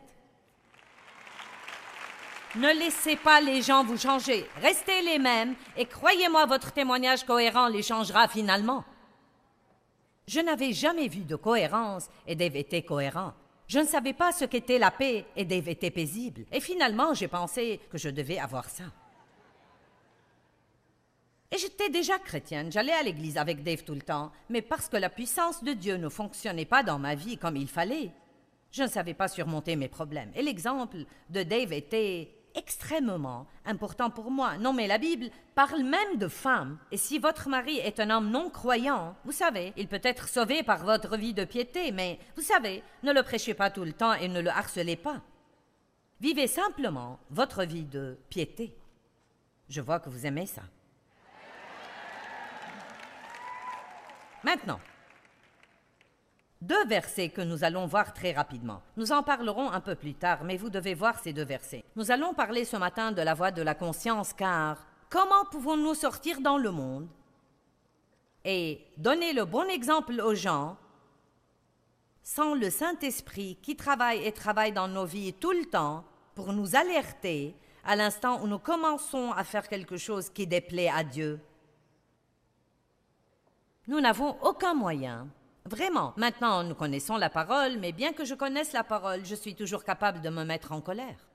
Ne 2.55 2.71
laissez 2.77 3.15
pas 3.15 3.41
les 3.41 3.63
gens 3.63 3.83
vous 3.83 3.97
changer. 3.97 4.45
Restez 4.61 5.01
les 5.01 5.17
mêmes 5.17 5.55
et 5.75 5.85
croyez-moi, 5.85 6.45
votre 6.45 6.71
témoignage 6.71 7.23
cohérent 7.23 7.69
les 7.69 7.83
changera 7.83 8.27
finalement. 8.27 8.83
Je 10.27 10.39
n'avais 10.41 10.73
jamais 10.73 11.07
vu 11.07 11.21
de 11.21 11.35
cohérence 11.35 12.07
et 12.27 12.33
était 12.33 12.83
cohérent. 12.83 13.33
Je 13.69 13.77
ne 13.77 13.85
savais 13.85 14.13
pas 14.13 14.31
ce 14.31 14.45
qu'était 14.45 14.79
la 14.79 14.89
paix 14.89 15.25
et 15.35 15.45
Dave 15.45 15.69
était 15.69 15.91
paisible. 15.91 16.43
Et 16.51 16.59
finalement, 16.59 17.13
j'ai 17.13 17.27
pensé 17.27 17.79
que 17.91 17.99
je 17.99 18.09
devais 18.09 18.39
avoir 18.39 18.67
ça. 18.67 18.85
Et 21.51 21.57
j'étais 21.57 21.89
déjà 21.89 22.17
chrétienne, 22.17 22.71
j'allais 22.71 22.93
à 22.93 23.03
l'église 23.03 23.37
avec 23.37 23.63
Dave 23.63 23.83
tout 23.83 23.93
le 23.93 24.01
temps, 24.01 24.31
mais 24.49 24.61
parce 24.61 24.87
que 24.87 24.97
la 24.97 25.09
puissance 25.09 25.63
de 25.63 25.73
Dieu 25.73 25.97
ne 25.97 26.09
fonctionnait 26.09 26.65
pas 26.65 26.83
dans 26.83 26.99
ma 26.99 27.15
vie 27.15 27.37
comme 27.37 27.55
il 27.55 27.67
fallait, 27.67 28.11
je 28.71 28.83
ne 28.83 28.87
savais 28.87 29.15
pas 29.15 29.27
surmonter 29.27 29.75
mes 29.75 29.87
problèmes. 29.87 30.31
Et 30.35 30.41
l'exemple 30.41 30.97
de 31.29 31.43
Dave 31.43 31.73
était 31.73 32.38
extrêmement 32.55 33.47
important 33.65 34.09
pour 34.09 34.31
moi. 34.31 34.57
Non, 34.57 34.73
mais 34.73 34.87
la 34.87 34.97
Bible 34.97 35.29
parle 35.55 35.83
même 35.83 36.17
de 36.17 36.27
femmes. 36.27 36.77
Et 36.91 36.97
si 36.97 37.19
votre 37.19 37.49
mari 37.49 37.77
est 37.77 37.99
un 37.99 38.09
homme 38.09 38.29
non 38.29 38.49
croyant, 38.49 39.15
vous 39.25 39.31
savez, 39.31 39.73
il 39.77 39.87
peut 39.87 40.01
être 40.03 40.27
sauvé 40.27 40.63
par 40.63 40.85
votre 40.85 41.17
vie 41.17 41.33
de 41.33 41.45
piété, 41.45 41.91
mais 41.91 42.19
vous 42.35 42.41
savez, 42.41 42.83
ne 43.03 43.13
le 43.13 43.23
prêchez 43.23 43.53
pas 43.53 43.69
tout 43.69 43.83
le 43.83 43.93
temps 43.93 44.13
et 44.13 44.27
ne 44.27 44.41
le 44.41 44.49
harcelez 44.49 44.95
pas. 44.95 45.21
Vivez 46.21 46.47
simplement 46.47 47.19
votre 47.29 47.63
vie 47.63 47.85
de 47.85 48.17
piété. 48.29 48.75
Je 49.69 49.81
vois 49.81 49.99
que 49.99 50.09
vous 50.09 50.25
aimez 50.25 50.45
ça. 50.45 50.63
Maintenant, 54.43 54.79
deux 56.61 56.85
versets 56.87 57.29
que 57.29 57.41
nous 57.41 57.63
allons 57.63 57.85
voir 57.85 58.13
très 58.13 58.33
rapidement. 58.33 58.81
Nous 58.97 59.11
en 59.11 59.23
parlerons 59.23 59.71
un 59.71 59.79
peu 59.79 59.95
plus 59.95 60.13
tard, 60.13 60.43
mais 60.43 60.57
vous 60.57 60.69
devez 60.69 60.93
voir 60.93 61.19
ces 61.19 61.33
deux 61.33 61.45
versets. 61.45 61.83
Nous 61.95 62.11
allons 62.11 62.33
parler 62.33 62.65
ce 62.65 62.77
matin 62.77 63.11
de 63.11 63.21
la 63.21 63.33
voix 63.33 63.51
de 63.51 63.61
la 63.61 63.75
conscience, 63.75 64.33
car 64.33 64.85
comment 65.09 65.45
pouvons-nous 65.51 65.93
sortir 65.93 66.41
dans 66.41 66.57
le 66.57 66.71
monde 66.71 67.07
et 68.43 68.85
donner 68.97 69.33
le 69.33 69.45
bon 69.45 69.69
exemple 69.69 70.19
aux 70.21 70.35
gens 70.35 70.77
sans 72.23 72.53
le 72.53 72.69
Saint-Esprit 72.69 73.57
qui 73.61 73.75
travaille 73.75 74.25
et 74.25 74.31
travaille 74.31 74.71
dans 74.71 74.87
nos 74.87 75.05
vies 75.05 75.33
tout 75.33 75.51
le 75.51 75.65
temps 75.65 76.03
pour 76.35 76.53
nous 76.53 76.75
alerter 76.75 77.55
à 77.85 77.95
l'instant 77.95 78.41
où 78.41 78.47
nous 78.47 78.59
commençons 78.59 79.31
à 79.31 79.43
faire 79.43 79.67
quelque 79.67 79.97
chose 79.97 80.29
qui 80.29 80.45
déplaît 80.45 80.89
à 80.89 81.03
Dieu? 81.03 81.39
Nous 83.87 83.99
n'avons 83.99 84.37
aucun 84.43 84.73
moyen 84.73 85.27
Vraiment, 85.69 86.13
maintenant 86.17 86.63
nous 86.63 86.73
connaissons 86.73 87.15
la 87.15 87.29
parole, 87.29 87.77
mais 87.77 87.91
bien 87.91 88.11
que 88.11 88.25
je 88.25 88.33
connaisse 88.33 88.73
la 88.73 88.83
parole, 88.83 89.23
je 89.23 89.35
suis 89.35 89.53
toujours 89.53 89.83
capable 89.83 90.19
de 90.19 90.29
me 90.29 90.43
mettre 90.43 90.71
en 90.71 90.81
colère. 90.81 91.27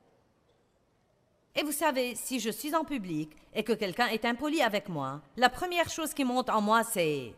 Et 1.55 1.63
vous 1.63 1.71
savez, 1.71 2.17
si 2.17 2.41
je 2.41 2.51
suis 2.51 2.75
en 2.75 2.85
public 2.85 3.31
et 3.53 3.63
que 3.63 3.73
quelqu'un 3.73 4.09
est 4.09 4.25
impoli 4.25 4.61
avec 4.61 4.89
moi, 4.89 5.23
la 5.37 5.49
première 5.49 5.89
chose 5.89 6.13
qui 6.13 6.25
monte 6.25 6.51
en 6.51 6.61
moi, 6.61 6.83
c'est... 6.83 7.33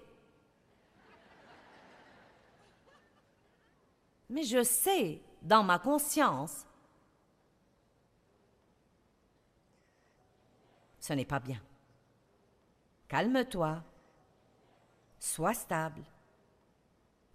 Mais 4.30 4.44
je 4.44 4.62
sais, 4.62 5.20
dans 5.42 5.62
ma 5.62 5.78
conscience, 5.78 6.64
ce 10.98 11.12
n'est 11.12 11.26
pas 11.26 11.40
bien. 11.40 11.60
Calme-toi, 13.06 13.82
sois 15.18 15.52
stable, 15.52 16.02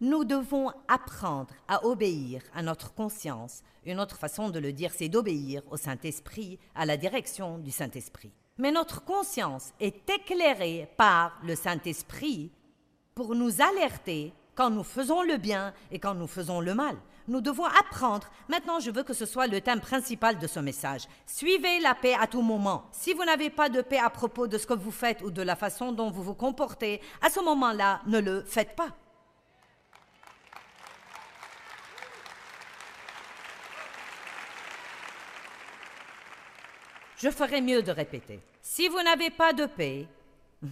nous 0.01 0.25
devons 0.25 0.71
apprendre 0.87 1.53
à 1.67 1.85
obéir 1.85 2.41
à 2.55 2.63
notre 2.63 2.93
conscience. 2.93 3.61
Une 3.85 3.99
autre 3.99 4.17
façon 4.17 4.49
de 4.49 4.57
le 4.57 4.73
dire, 4.73 4.91
c'est 4.95 5.09
d'obéir 5.09 5.61
au 5.69 5.77
Saint-Esprit, 5.77 6.57
à 6.73 6.87
la 6.87 6.97
direction 6.97 7.59
du 7.59 7.69
Saint-Esprit. 7.69 8.33
Mais 8.57 8.71
notre 8.71 9.05
conscience 9.05 9.73
est 9.79 10.09
éclairée 10.09 10.89
par 10.97 11.39
le 11.43 11.55
Saint-Esprit 11.55 12.51
pour 13.13 13.35
nous 13.35 13.61
alerter 13.61 14.33
quand 14.55 14.71
nous 14.71 14.83
faisons 14.83 15.21
le 15.21 15.37
bien 15.37 15.73
et 15.91 15.99
quand 15.99 16.15
nous 16.15 16.27
faisons 16.27 16.61
le 16.61 16.73
mal. 16.73 16.95
Nous 17.27 17.41
devons 17.41 17.65
apprendre. 17.65 18.27
Maintenant, 18.49 18.79
je 18.79 18.89
veux 18.89 19.03
que 19.03 19.13
ce 19.13 19.27
soit 19.27 19.47
le 19.47 19.61
thème 19.61 19.79
principal 19.79 20.39
de 20.39 20.47
ce 20.47 20.59
message. 20.59 21.07
Suivez 21.27 21.79
la 21.79 21.93
paix 21.93 22.15
à 22.19 22.25
tout 22.25 22.41
moment. 22.41 22.85
Si 22.91 23.13
vous 23.13 23.23
n'avez 23.23 23.51
pas 23.51 23.69
de 23.69 23.81
paix 23.81 23.99
à 23.99 24.09
propos 24.09 24.47
de 24.47 24.57
ce 24.57 24.65
que 24.65 24.73
vous 24.73 24.91
faites 24.91 25.21
ou 25.21 25.29
de 25.29 25.43
la 25.43 25.55
façon 25.55 25.91
dont 25.91 26.09
vous 26.09 26.23
vous 26.23 26.33
comportez, 26.33 26.99
à 27.21 27.29
ce 27.29 27.39
moment-là, 27.39 28.01
ne 28.07 28.19
le 28.19 28.43
faites 28.43 28.75
pas. 28.75 28.89
Je 37.21 37.29
ferais 37.29 37.61
mieux 37.61 37.83
de 37.83 37.91
répéter. 37.91 38.39
Si 38.63 38.87
vous 38.87 39.01
n'avez 39.03 39.29
pas 39.29 39.53
de 39.53 39.67
paix 39.67 40.07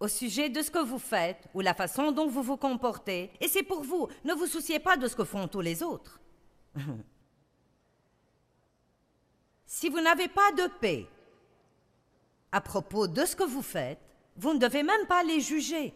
au 0.00 0.06
sujet 0.06 0.48
de 0.48 0.62
ce 0.62 0.70
que 0.70 0.78
vous 0.78 1.00
faites 1.00 1.48
ou 1.54 1.60
la 1.60 1.74
façon 1.74 2.12
dont 2.12 2.28
vous 2.28 2.42
vous 2.42 2.56
comportez, 2.56 3.32
et 3.40 3.48
c'est 3.48 3.64
pour 3.64 3.82
vous, 3.82 4.06
ne 4.24 4.32
vous 4.32 4.46
souciez 4.46 4.78
pas 4.78 4.96
de 4.96 5.08
ce 5.08 5.16
que 5.16 5.24
font 5.24 5.48
tous 5.48 5.60
les 5.60 5.82
autres. 5.82 6.20
si 9.66 9.88
vous 9.88 10.00
n'avez 10.00 10.28
pas 10.28 10.52
de 10.52 10.68
paix 10.80 11.06
à 12.52 12.60
propos 12.60 13.08
de 13.08 13.24
ce 13.24 13.34
que 13.34 13.42
vous 13.42 13.62
faites, 13.62 13.98
vous 14.36 14.54
ne 14.54 14.60
devez 14.60 14.84
même 14.84 15.06
pas 15.08 15.24
les 15.24 15.40
juger. 15.40 15.92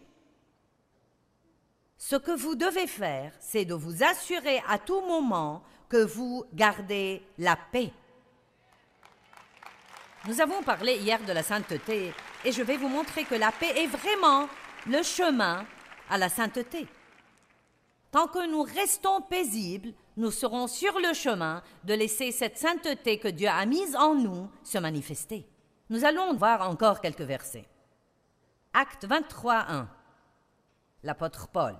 Ce 1.97 2.17
que 2.17 2.31
vous 2.31 2.55
devez 2.55 2.87
faire, 2.87 3.33
c'est 3.39 3.63
de 3.63 3.73
vous 3.73 4.03
assurer 4.03 4.61
à 4.67 4.79
tout 4.79 4.99
moment 4.99 5.63
que 5.87 6.03
vous 6.03 6.43
gardez 6.53 7.23
la 7.37 7.55
paix. 7.55 7.93
Nous 10.29 10.41
avons 10.41 10.61
parlé 10.61 10.97
hier 10.97 11.19
de 11.25 11.31
la 11.31 11.41
sainteté 11.41 12.13
et 12.45 12.51
je 12.51 12.61
vais 12.61 12.77
vous 12.77 12.87
montrer 12.87 13.23
que 13.23 13.33
la 13.33 13.51
paix 13.51 13.73
est 13.75 13.87
vraiment 13.87 14.47
le 14.85 15.01
chemin 15.01 15.65
à 16.07 16.19
la 16.19 16.29
sainteté. 16.29 16.85
Tant 18.11 18.27
que 18.27 18.47
nous 18.47 18.61
restons 18.61 19.21
paisibles, 19.21 19.91
nous 20.17 20.29
serons 20.29 20.67
sur 20.67 20.99
le 20.99 21.15
chemin 21.15 21.63
de 21.83 21.95
laisser 21.95 22.31
cette 22.31 22.59
sainteté 22.59 23.17
que 23.17 23.27
Dieu 23.27 23.47
a 23.47 23.65
mise 23.65 23.95
en 23.95 24.13
nous 24.13 24.47
se 24.63 24.77
manifester. 24.77 25.47
Nous 25.89 26.05
allons 26.05 26.35
voir 26.35 26.69
encore 26.69 27.01
quelques 27.01 27.21
versets. 27.21 27.65
Acte 28.71 29.05
23, 29.05 29.65
1. 29.67 29.89
L'apôtre 31.05 31.47
Paul. 31.47 31.75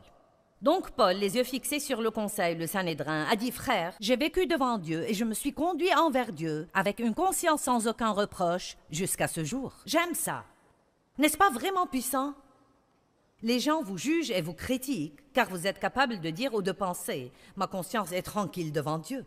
Donc 0.62 0.92
Paul, 0.92 1.16
les 1.16 1.38
yeux 1.38 1.46
fixés 1.46 1.80
sur 1.80 2.01
le 2.01 2.12
conseil, 2.12 2.56
le 2.56 2.68
Sanhédrin, 2.68 3.25
a 3.32 3.36
dit 3.38 3.51
Frère, 3.51 3.94
j'ai 4.01 4.18
vécu 4.18 4.46
devant 4.46 4.78
Dieu 4.78 5.10
et 5.10 5.13
je 5.13 5.24
me 5.24 5.34
suis 5.34 5.54
conduit 5.54 5.94
envers 5.96 6.34
Dieu 6.34 6.68
avec 6.74 7.00
une 7.00 7.13
conscience 7.13 7.62
sans 7.62 7.88
aucun 7.88 8.12
reproche 8.12 8.75
jusqu'à 8.92 9.30
ce 9.30 9.46
jour. 9.46 9.74
J'aime 9.86 10.13
ça. 10.13 10.44
N'est-ce 11.18 11.38
pas 11.38 11.50
vraiment 11.50 11.88
puissant? 11.88 12.34
Les 13.42 13.62
gens 13.62 13.82
vous 13.82 13.98
jugent 13.98 14.32
et 14.32 14.42
vous 14.42 14.54
critiquent 14.54 15.20
car 15.32 15.48
vous 15.50 15.66
êtes 15.66 15.80
capable 15.80 16.20
de 16.20 16.30
dire 16.30 16.54
ou 16.54 16.62
de 16.62 16.74
penser 16.74 17.32
Ma 17.56 17.68
conscience 17.68 18.12
est 18.12 18.22
tranquille 18.22 18.74
devant 18.74 18.98
Dieu. 18.98 19.25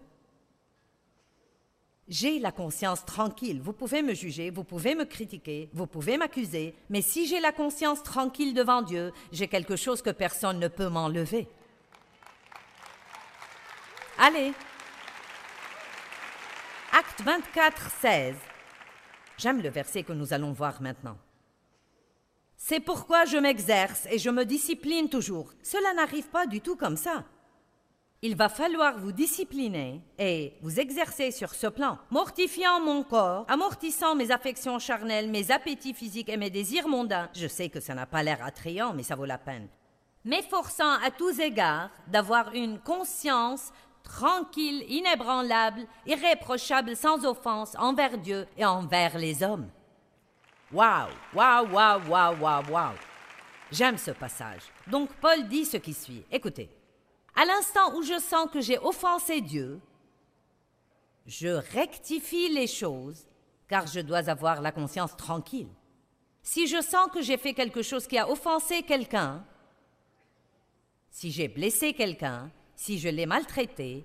J'ai 2.08 2.38
la 2.38 2.50
conscience 2.50 3.04
tranquille. 3.04 3.60
Vous 3.62 3.72
pouvez 3.72 4.02
me 4.02 4.12
juger, 4.12 4.50
vous 4.50 4.64
pouvez 4.64 4.94
me 4.94 5.04
critiquer, 5.04 5.70
vous 5.72 5.86
pouvez 5.86 6.16
m'accuser, 6.16 6.74
mais 6.90 7.00
si 7.00 7.26
j'ai 7.26 7.40
la 7.40 7.52
conscience 7.52 8.02
tranquille 8.02 8.54
devant 8.54 8.82
Dieu, 8.82 9.12
j'ai 9.30 9.48
quelque 9.48 9.76
chose 9.76 10.02
que 10.02 10.10
personne 10.10 10.58
ne 10.58 10.68
peut 10.68 10.88
m'enlever. 10.88 11.48
Allez. 14.18 14.52
Acte 16.92 17.22
24, 17.22 17.90
16. 18.00 18.34
J'aime 19.38 19.62
le 19.62 19.70
verset 19.70 20.02
que 20.02 20.12
nous 20.12 20.32
allons 20.32 20.52
voir 20.52 20.82
maintenant. 20.82 21.16
C'est 22.56 22.80
pourquoi 22.80 23.24
je 23.24 23.38
m'exerce 23.38 24.06
et 24.10 24.18
je 24.18 24.30
me 24.30 24.44
discipline 24.44 25.08
toujours. 25.08 25.52
Cela 25.62 25.94
n'arrive 25.94 26.28
pas 26.28 26.46
du 26.46 26.60
tout 26.60 26.76
comme 26.76 26.96
ça 26.96 27.24
il 28.24 28.36
va 28.36 28.48
falloir 28.48 28.98
vous 28.98 29.10
discipliner 29.10 30.00
et 30.16 30.54
vous 30.62 30.78
exercer 30.78 31.32
sur 31.32 31.54
ce 31.54 31.66
plan, 31.66 31.98
mortifiant 32.10 32.80
mon 32.80 33.02
corps, 33.02 33.44
amortissant 33.48 34.14
mes 34.14 34.30
affections 34.30 34.78
charnelles, 34.78 35.28
mes 35.28 35.50
appétits 35.50 35.92
physiques 35.92 36.28
et 36.28 36.36
mes 36.36 36.48
désirs 36.50 36.86
mondains. 36.86 37.28
Je 37.34 37.48
sais 37.48 37.68
que 37.68 37.80
ça 37.80 37.94
n'a 37.94 38.06
pas 38.06 38.22
l'air 38.22 38.44
attrayant, 38.44 38.94
mais 38.94 39.02
ça 39.02 39.16
vaut 39.16 39.24
la 39.24 39.38
peine. 39.38 39.66
M'efforçant 40.24 41.00
à 41.04 41.10
tous 41.10 41.40
égards 41.40 41.90
d'avoir 42.06 42.54
une 42.54 42.78
conscience 42.78 43.72
tranquille, 44.04 44.84
inébranlable, 44.88 45.84
irréprochable, 46.06 46.94
sans 46.94 47.24
offense 47.26 47.74
envers 47.76 48.18
Dieu 48.18 48.46
et 48.56 48.64
envers 48.64 49.18
les 49.18 49.42
hommes. 49.42 49.68
Waouh, 50.72 51.08
waouh, 51.34 51.72
waouh, 51.72 52.08
waouh, 52.08 52.40
waouh, 52.40 52.70
waouh. 52.70 52.94
J'aime 53.72 53.98
ce 53.98 54.12
passage. 54.12 54.62
Donc 54.86 55.10
Paul 55.20 55.48
dit 55.48 55.64
ce 55.64 55.76
qui 55.76 55.92
suit. 55.92 56.22
Écoutez. 56.30 56.70
À 57.34 57.44
l'instant 57.44 57.94
où 57.94 58.02
je 58.02 58.18
sens 58.18 58.48
que 58.52 58.60
j'ai 58.60 58.78
offensé 58.78 59.40
Dieu, 59.40 59.80
Je 61.24 61.48
rectifie 61.48 62.48
les 62.48 62.66
choses 62.66 63.26
car 63.68 63.86
je 63.86 64.00
dois 64.00 64.28
avoir 64.28 64.60
la 64.60 64.72
conscience 64.72 65.16
tranquille. 65.16 65.68
Si 66.42 66.66
je 66.66 66.82
sens 66.82 67.08
que 67.12 67.22
j'ai 67.22 67.36
fait 67.36 67.54
quelque 67.54 67.82
chose 67.82 68.06
qui 68.06 68.18
a 68.18 68.28
offensé 68.28 68.82
quelqu'un, 68.82 69.44
si 71.10 71.30
j'ai 71.30 71.46
blessé 71.46 71.94
quelqu'un, 71.94 72.50
si 72.74 72.98
je 72.98 73.08
l'ai 73.08 73.26
maltraité, 73.26 74.04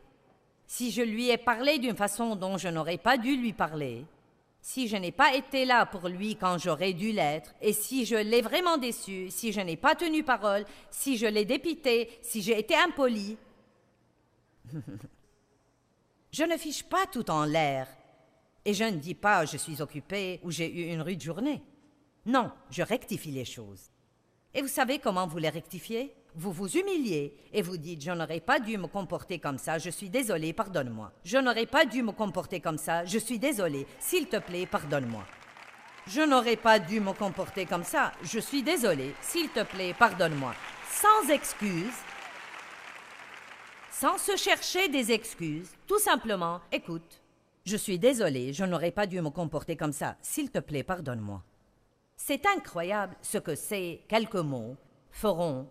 si 0.67 0.91
je 0.91 1.01
lui 1.01 1.29
ai 1.29 1.37
parlé 1.37 1.79
d'une 1.79 1.95
façon 1.95 2.35
dont 2.35 2.57
je 2.57 2.67
n'aurais 2.67 2.99
pas 2.99 3.17
dû 3.17 3.35
lui 3.35 3.53
parler, 3.53 4.05
si 4.61 4.87
je 4.87 4.97
n'ai 4.97 5.11
pas 5.11 5.35
été 5.35 5.65
là 5.65 5.85
pour 5.85 6.07
lui 6.07 6.35
quand 6.35 6.57
j'aurais 6.57 6.93
dû 6.93 7.11
l'être, 7.11 7.53
et 7.61 7.73
si 7.73 8.05
je 8.05 8.15
l'ai 8.15 8.41
vraiment 8.41 8.77
déçu, 8.77 9.29
si 9.29 9.51
je 9.51 9.61
n'ai 9.61 9.77
pas 9.77 9.95
tenu 9.95 10.23
parole, 10.23 10.65
si 10.89 11.17
je 11.17 11.25
l'ai 11.25 11.45
dépité, 11.45 12.09
si 12.21 12.41
j'ai 12.41 12.59
été 12.59 12.75
impoli, 12.75 13.37
je 16.31 16.43
ne 16.43 16.57
fiche 16.57 16.83
pas 16.83 17.05
tout 17.11 17.29
en 17.31 17.45
l'air, 17.45 17.87
et 18.65 18.73
je 18.73 18.83
ne 18.83 18.97
dis 18.97 19.15
pas 19.15 19.45
je 19.45 19.55
suis 19.57 19.81
occupé 19.81 20.41
ou 20.43 20.51
j'ai 20.51 20.69
eu 20.69 20.93
une 20.93 21.01
rude 21.01 21.21
journée. 21.21 21.63
Non, 22.25 22.51
je 22.69 22.83
rectifie 22.83 23.31
les 23.31 23.45
choses. 23.45 23.89
Et 24.53 24.61
vous 24.61 24.67
savez 24.67 24.99
comment 24.99 25.27
vous 25.27 25.37
les 25.37 25.49
rectifiez? 25.49 26.13
Vous 26.39 26.51
vous 26.51 26.77
humiliez 26.77 27.33
et 27.51 27.63
vous 27.63 27.77
dites 27.77 28.03
Je 28.03 28.11
n'aurais 28.11 28.39
pas 28.39 28.59
dû 28.59 28.77
me 28.77 28.85
comporter 28.85 29.39
comme 29.39 29.57
ça, 29.57 29.79
je 29.79 29.89
suis 29.89 30.07
désolé, 30.07 30.53
pardonne-moi. 30.53 31.11
Je 31.23 31.39
n'aurais 31.39 31.65
pas 31.65 31.83
dû 31.83 32.03
me 32.03 32.11
comporter 32.11 32.59
comme 32.59 32.77
ça, 32.77 33.03
je 33.05 33.17
suis 33.17 33.39
désolé, 33.39 33.87
s'il 33.99 34.27
te 34.27 34.37
plaît, 34.37 34.67
pardonne-moi. 34.67 35.23
Je 36.05 36.21
n'aurais 36.21 36.55
pas 36.55 36.77
dû 36.77 36.99
me 36.99 37.11
comporter 37.13 37.65
comme 37.65 37.83
ça, 37.83 38.11
je 38.21 38.37
suis 38.37 38.61
désolé, 38.61 39.15
s'il 39.19 39.49
te 39.49 39.63
plaît, 39.63 39.95
pardonne-moi. 39.97 40.53
Sans 40.91 41.27
excuse, 41.31 41.95
sans 43.89 44.19
se 44.19 44.35
chercher 44.35 44.89
des 44.89 45.11
excuses, 45.11 45.71
tout 45.87 45.99
simplement, 45.99 46.61
écoute, 46.71 47.19
je 47.65 47.77
suis 47.77 47.97
désolé, 47.97 48.53
je 48.53 48.63
n'aurais 48.63 48.91
pas 48.91 49.07
dû 49.07 49.19
me 49.21 49.31
comporter 49.31 49.75
comme 49.75 49.91
ça, 49.91 50.17
s'il 50.21 50.51
te 50.51 50.59
plaît, 50.59 50.83
pardonne-moi. 50.83 51.41
C'est 52.15 52.45
incroyable 52.45 53.15
ce 53.23 53.39
que 53.39 53.55
ces 53.55 54.03
quelques 54.07 54.35
mots 54.35 54.77
feront 55.09 55.67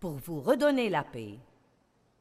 pour 0.00 0.12
vous 0.12 0.40
redonner 0.40 0.88
la 0.88 1.02
paix 1.02 1.38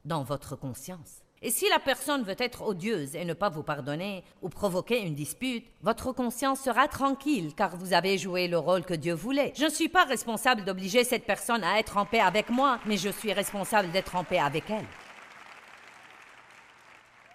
dans 0.05 0.24
votre 0.24 0.55
conscience. 0.55 1.22
Et 1.43 1.51
si 1.51 1.69
la 1.69 1.77
personne 1.77 2.24
veut 2.24 2.36
être 2.39 2.63
odieuse 2.63 3.15
et 3.15 3.24
ne 3.24 3.36
pas 3.36 3.50
vous 3.50 3.62
pardonner 3.62 4.24
ou 4.41 4.50
provoquer 4.50 5.01
une 5.05 5.13
dispute, 5.13 5.67
votre 5.84 6.12
conscience 6.12 6.62
sera 6.62 6.88
tranquille 6.88 7.53
car 7.55 7.75
vous 7.75 7.93
avez 7.93 8.17
joué 8.17 8.48
le 8.48 8.57
rôle 8.57 8.84
que 8.84 8.96
Dieu 8.96 9.13
voulait. 9.13 9.53
Je 9.55 9.65
ne 9.65 9.69
suis 9.69 9.89
pas 9.89 10.05
responsable 10.05 10.65
d'obliger 10.65 11.03
cette 11.03 11.25
personne 11.25 11.63
à 11.63 11.77
être 11.77 11.98
en 11.98 12.05
paix 12.05 12.22
avec 12.22 12.50
moi, 12.50 12.79
mais 12.88 12.98
je 12.98 13.10
suis 13.10 13.34
responsable 13.34 13.91
d'être 13.91 14.15
en 14.15 14.24
paix 14.24 14.39
avec 14.39 14.67
elle. 14.72 14.88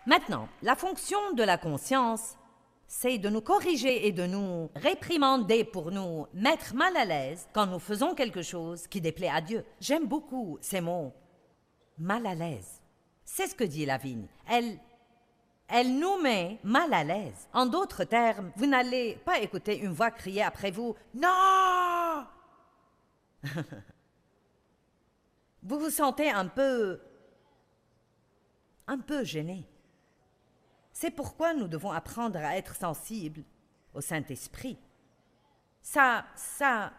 Maintenant, 0.04 0.48
la 0.62 0.74
fonction 0.74 1.32
de 1.34 1.44
la 1.44 1.58
conscience 1.58 2.36
c'est 2.94 3.16
de 3.16 3.30
nous 3.30 3.40
corriger 3.40 4.06
et 4.06 4.12
de 4.12 4.26
nous 4.26 4.70
réprimander 4.76 5.64
pour 5.64 5.90
nous 5.90 6.26
mettre 6.34 6.74
mal 6.74 6.94
à 6.94 7.06
l'aise 7.06 7.48
quand 7.54 7.66
nous 7.66 7.78
faisons 7.78 8.14
quelque 8.14 8.42
chose 8.42 8.86
qui 8.86 9.00
déplaît 9.00 9.30
à 9.30 9.40
Dieu. 9.40 9.64
J'aime 9.80 10.06
beaucoup 10.06 10.58
ces 10.60 10.82
mots. 10.82 11.14
Mal 11.96 12.26
à 12.26 12.34
l'aise. 12.34 12.82
C'est 13.24 13.46
ce 13.46 13.54
que 13.54 13.64
dit 13.64 13.86
la 13.86 13.96
vigne. 13.96 14.26
Elle, 14.46 14.78
elle 15.68 15.98
nous 15.98 16.20
met 16.20 16.58
mal 16.62 16.92
à 16.92 17.02
l'aise. 17.02 17.48
En 17.54 17.64
d'autres 17.64 18.04
termes, 18.04 18.52
vous 18.56 18.66
n'allez 18.66 19.16
pas 19.24 19.38
écouter 19.40 19.78
une 19.78 19.94
voix 19.94 20.10
crier 20.10 20.42
après 20.42 20.70
vous 20.70 20.94
Non 21.14 22.26
Vous 25.62 25.78
vous 25.78 25.90
sentez 25.90 26.30
un 26.30 26.46
peu. 26.46 27.00
un 28.86 28.98
peu 28.98 29.24
gêné. 29.24 29.66
C'est 31.02 31.10
pourquoi 31.10 31.52
nous 31.52 31.66
devons 31.66 31.90
apprendre 31.90 32.38
à 32.38 32.56
être 32.56 32.76
sensibles 32.76 33.42
au 33.92 34.00
Saint-Esprit. 34.00 34.78
Ça, 35.82 36.24
ça, 36.36 36.92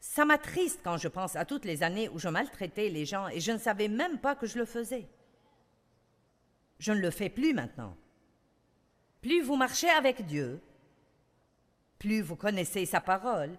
ça 0.00 0.24
m'attriste 0.24 0.80
quand 0.82 0.96
je 0.96 1.08
pense 1.08 1.36
à 1.36 1.44
toutes 1.44 1.66
les 1.66 1.82
années 1.82 2.08
où 2.08 2.18
je 2.18 2.30
maltraitais 2.30 2.88
les 2.88 3.04
gens 3.04 3.28
et 3.28 3.40
je 3.40 3.52
ne 3.52 3.58
savais 3.58 3.88
même 3.88 4.16
pas 4.16 4.34
que 4.34 4.46
je 4.46 4.56
le 4.56 4.64
faisais. 4.64 5.06
Je 6.78 6.92
ne 6.92 7.00
le 7.00 7.10
fais 7.10 7.28
plus 7.28 7.52
maintenant. 7.52 7.94
Plus 9.20 9.42
vous 9.42 9.56
marchez 9.56 9.90
avec 9.90 10.24
Dieu, 10.24 10.58
plus 11.98 12.22
vous 12.22 12.36
connaissez 12.36 12.86
sa 12.86 13.02
parole, 13.02 13.58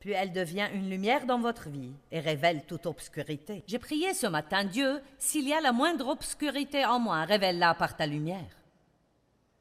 puis 0.00 0.12
elle 0.12 0.32
devient 0.32 0.68
une 0.72 0.88
lumière 0.88 1.26
dans 1.26 1.38
votre 1.38 1.68
vie 1.68 1.92
et 2.10 2.20
révèle 2.20 2.64
toute 2.64 2.86
obscurité. 2.86 3.62
J'ai 3.66 3.78
prié 3.78 4.14
ce 4.14 4.26
matin, 4.26 4.64
Dieu, 4.64 5.02
s'il 5.18 5.46
y 5.46 5.52
a 5.52 5.60
la 5.60 5.72
moindre 5.72 6.08
obscurité 6.08 6.86
en 6.86 6.98
moi, 6.98 7.24
révèle-la 7.24 7.74
par 7.74 7.96
ta 7.96 8.06
lumière. 8.06 8.56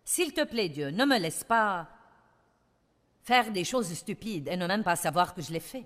S'il 0.06 0.34
te 0.34 0.46
plaît, 0.46 0.70
Dieu, 0.70 0.92
ne 0.92 1.06
me 1.06 1.20
laisse 1.20 1.44
pas 1.44 1.90
faire 3.22 3.52
des 3.52 3.66
choses 3.66 3.94
stupides 3.94 4.48
et 4.48 4.56
ne 4.56 4.66
même 4.66 4.84
pas 4.84 4.96
savoir 4.96 5.36
que 5.36 5.42
je 5.42 5.52
l'ai 5.52 5.60
fait. 5.60 5.86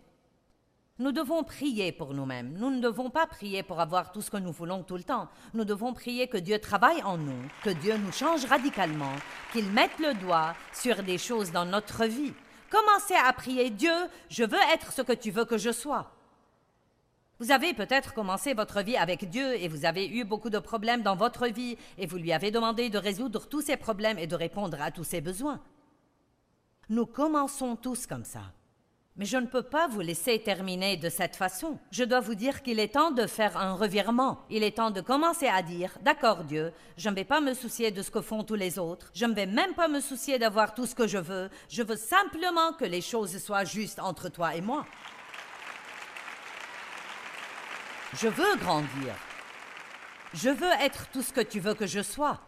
Nous 1.00 1.12
devons 1.12 1.44
prier 1.44 1.92
pour 1.92 2.13
nous-mêmes. 2.13 2.54
Nous 2.54 2.70
ne 2.70 2.80
devons 2.80 3.10
pas 3.10 3.26
prier 3.26 3.63
pour 3.63 3.80
avoir 3.80 4.12
tout 4.12 4.22
ce 4.22 4.30
que 4.30 4.38
nous 4.38 4.52
voulons 4.52 4.84
tout 4.84 4.96
le 4.96 5.04
temps. 5.04 5.28
Nous 5.56 5.66
devons 5.66 5.94
prier 5.94 6.28
que 6.28 6.38
Dieu 6.38 6.60
travaille 6.60 7.02
en 7.02 7.18
nous, 7.18 7.42
que 7.63 7.72
Dieu 7.72 7.98
nous 7.98 8.12
change 8.12 8.46
radicalement, 8.46 9.12
qu'il 9.52 9.66
mette 9.72 9.98
le 9.98 10.13
doigt 10.13 10.54
sur 10.72 11.02
des 11.02 11.18
choses 11.18 11.52
dans 11.52 11.66
notre 11.66 12.06
vie 12.06 12.34
Commencez 12.73 13.13
à 13.13 13.31
prier 13.33 13.69
Dieu, 13.69 13.93
je 14.29 14.43
veux 14.43 14.57
être 14.73 14.91
ce 14.93 15.03
que 15.03 15.13
tu 15.13 15.29
veux 15.29 15.45
que 15.45 15.59
je 15.59 15.71
sois. 15.71 16.09
Vous 17.38 17.51
avez 17.51 17.75
peut-être 17.75 18.15
commencé 18.15 18.55
votre 18.55 18.81
vie 18.81 18.97
avec 18.97 19.29
Dieu 19.29 19.53
et 19.62 19.67
vous 19.67 19.86
avez 19.86 20.07
eu 20.07 20.23
beaucoup 20.23 20.49
de 20.49 20.57
problèmes 20.57 21.03
dans 21.03 21.15
votre 21.15 21.45
vie 21.45 21.77
et 21.99 22.07
vous 22.07 22.17
lui 22.17 22.33
avez 22.33 22.49
demandé 22.49 22.89
de 22.89 22.97
résoudre 22.97 23.47
tous 23.47 23.62
ces 23.62 23.77
problèmes 23.77 24.17
et 24.17 24.25
de 24.25 24.36
répondre 24.36 24.81
à 24.81 24.89
tous 24.89 25.03
ses 25.03 25.21
besoins. 25.21 25.62
Nous 26.89 27.05
commençons 27.05 27.75
tous 27.75 28.07
comme 28.07 28.25
ça. 28.25 28.41
Mais 29.15 29.26
je 29.26 29.38
ne 29.38 29.45
peux 29.45 29.62
pas 29.62 29.88
vous 29.88 30.02
laisser 30.02 30.39
terminer 30.39 30.97
de 30.97 31.08
cette 31.08 31.36
façon. 31.36 31.78
Je 31.91 32.04
dois 32.04 32.19
vous 32.19 32.34
dire 32.34 32.63
qu'il 32.63 32.80
est 32.80 32.93
temps 32.93 33.12
de 33.12 33.28
faire 33.28 33.58
un 33.58 33.73
revirement. 33.73 34.43
Il 34.49 34.63
est 34.63 34.78
temps 34.78 34.89
de 34.89 35.02
commencer 35.02 35.47
à 35.47 35.62
dire 35.62 35.95
D'accord, 36.02 36.43
Dieu, 36.43 36.73
je 36.97 37.10
ne 37.10 37.15
vais 37.15 37.23
pas 37.23 37.39
me 37.39 37.54
soucier 37.54 37.91
de 37.91 38.02
ce 38.02 38.10
que 38.10 38.21
font 38.21 38.43
tous 38.43 38.56
les 38.56 38.80
autres. 38.80 39.12
Je 39.13 39.26
ne 39.26 39.36
vais 39.36 39.45
même 39.45 39.76
pas 39.76 39.88
me 39.88 39.99
soucier 39.99 40.39
d'avoir 40.39 40.73
tout 40.73 40.88
ce 40.88 40.95
que 40.95 41.08
je 41.08 41.19
veux. 41.19 41.52
Je 41.69 41.84
veux 41.84 41.95
simplement 41.95 42.73
que 42.73 42.86
les 42.86 43.02
choses 43.02 43.38
soient 43.38 43.65
justes 43.65 43.99
entre 43.99 44.30
toi 44.30 44.56
et 44.56 44.62
moi. 44.62 44.84
Je 48.15 48.28
veux 48.28 48.56
grandir. 48.58 49.13
Je 50.34 50.49
veux 50.49 50.71
être 50.82 51.08
tout 51.12 51.21
ce 51.21 51.34
que 51.34 51.41
tu 51.41 51.60
veux 51.60 51.76
que 51.76 51.86
je 51.86 52.02
sois. 52.02 52.39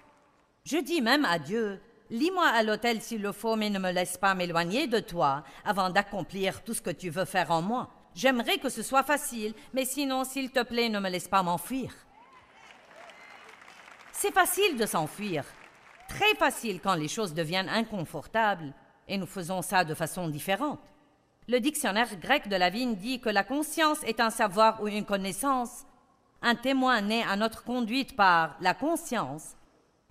Je 0.64 0.78
dis 0.78 1.02
même 1.02 1.26
à 1.26 1.38
Dieu 1.38 1.80
Lis-moi 2.12 2.48
à 2.48 2.62
l'hôtel 2.62 3.02
s'il 3.02 3.22
le 3.22 3.32
faut, 3.32 3.56
mais 3.56 3.70
ne 3.70 3.80
me 3.80 3.92
laisse 3.92 4.18
pas 4.18 4.36
m'éloigner 4.36 4.88
de 4.88 5.00
toi 5.00 5.44
avant 5.64 5.90
d'accomplir 5.90 6.64
tout 6.64 6.74
ce 6.74 6.82
que 6.82 6.92
tu 6.92 7.10
veux 7.10 7.26
faire 7.26 7.50
en 7.50 7.62
moi. 7.62 7.90
J'aimerais 8.14 8.60
que 8.60 8.70
ce 8.70 8.84
soit 8.84 9.04
facile, 9.04 9.54
mais 9.74 9.86
sinon, 9.86 10.24
s'il 10.24 10.52
te 10.52 10.64
plaît, 10.64 10.90
ne 10.90 11.00
me 11.00 11.10
laisse 11.10 11.28
pas 11.28 11.44
m'enfuir. 11.44 11.92
C'est 14.14 14.34
facile 14.34 14.78
de 14.78 14.86
s'enfuir, 14.86 15.44
très 16.08 16.36
facile 16.36 16.80
quand 16.80 16.96
les 16.96 17.08
choses 17.08 17.34
deviennent 17.34 17.70
inconfortables, 17.70 18.74
et 19.08 19.18
nous 19.18 19.26
faisons 19.26 19.62
ça 19.62 19.84
de 19.84 19.94
façon 19.94 20.30
différente. 20.30 20.80
Le 21.48 21.60
dictionnaire 21.60 22.16
grec 22.20 22.48
de 22.48 22.56
la 22.56 22.70
vigne 22.70 22.96
dit 22.96 23.20
que 23.20 23.30
la 23.30 23.44
conscience 23.44 24.02
est 24.04 24.20
un 24.20 24.30
savoir 24.30 24.82
ou 24.82 24.88
une 24.88 25.06
connaissance, 25.06 25.86
un 26.42 26.56
témoin 26.56 27.02
né 27.02 27.24
à 27.24 27.36
notre 27.36 27.64
conduite 27.64 28.16
par 28.16 28.56
la 28.62 28.74
conscience, 28.74 29.56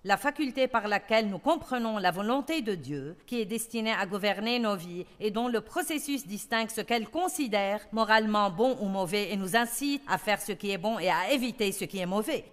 la 0.04 0.18
faculté 0.18 0.68
par 0.68 0.86
laquelle 0.86 1.28
nous 1.28 1.38
comprenons 1.38 1.96
la 1.96 2.10
volonté 2.10 2.60
de 2.60 2.74
Dieu, 2.74 3.16
qui 3.26 3.40
est 3.40 3.46
destinée 3.46 3.92
à 3.92 4.04
gouverner 4.04 4.58
nos 4.58 4.76
vies 4.76 5.06
et 5.18 5.30
dont 5.30 5.48
le 5.48 5.62
processus 5.62 6.26
distingue 6.26 6.68
ce 6.68 6.82
qu'elle 6.82 7.08
considère 7.08 7.80
moralement 7.90 8.50
bon 8.50 8.76
ou 8.80 8.86
mauvais 8.86 9.32
et 9.32 9.36
nous 9.36 9.56
incite 9.56 10.02
à 10.06 10.18
faire 10.18 10.42
ce 10.42 10.52
qui 10.52 10.70
est 10.70 10.78
bon 10.78 10.98
et 10.98 11.08
à 11.08 11.30
éviter 11.32 11.72
ce 11.72 11.84
qui 11.86 11.98
est 11.98 12.06
mauvais. 12.06 12.44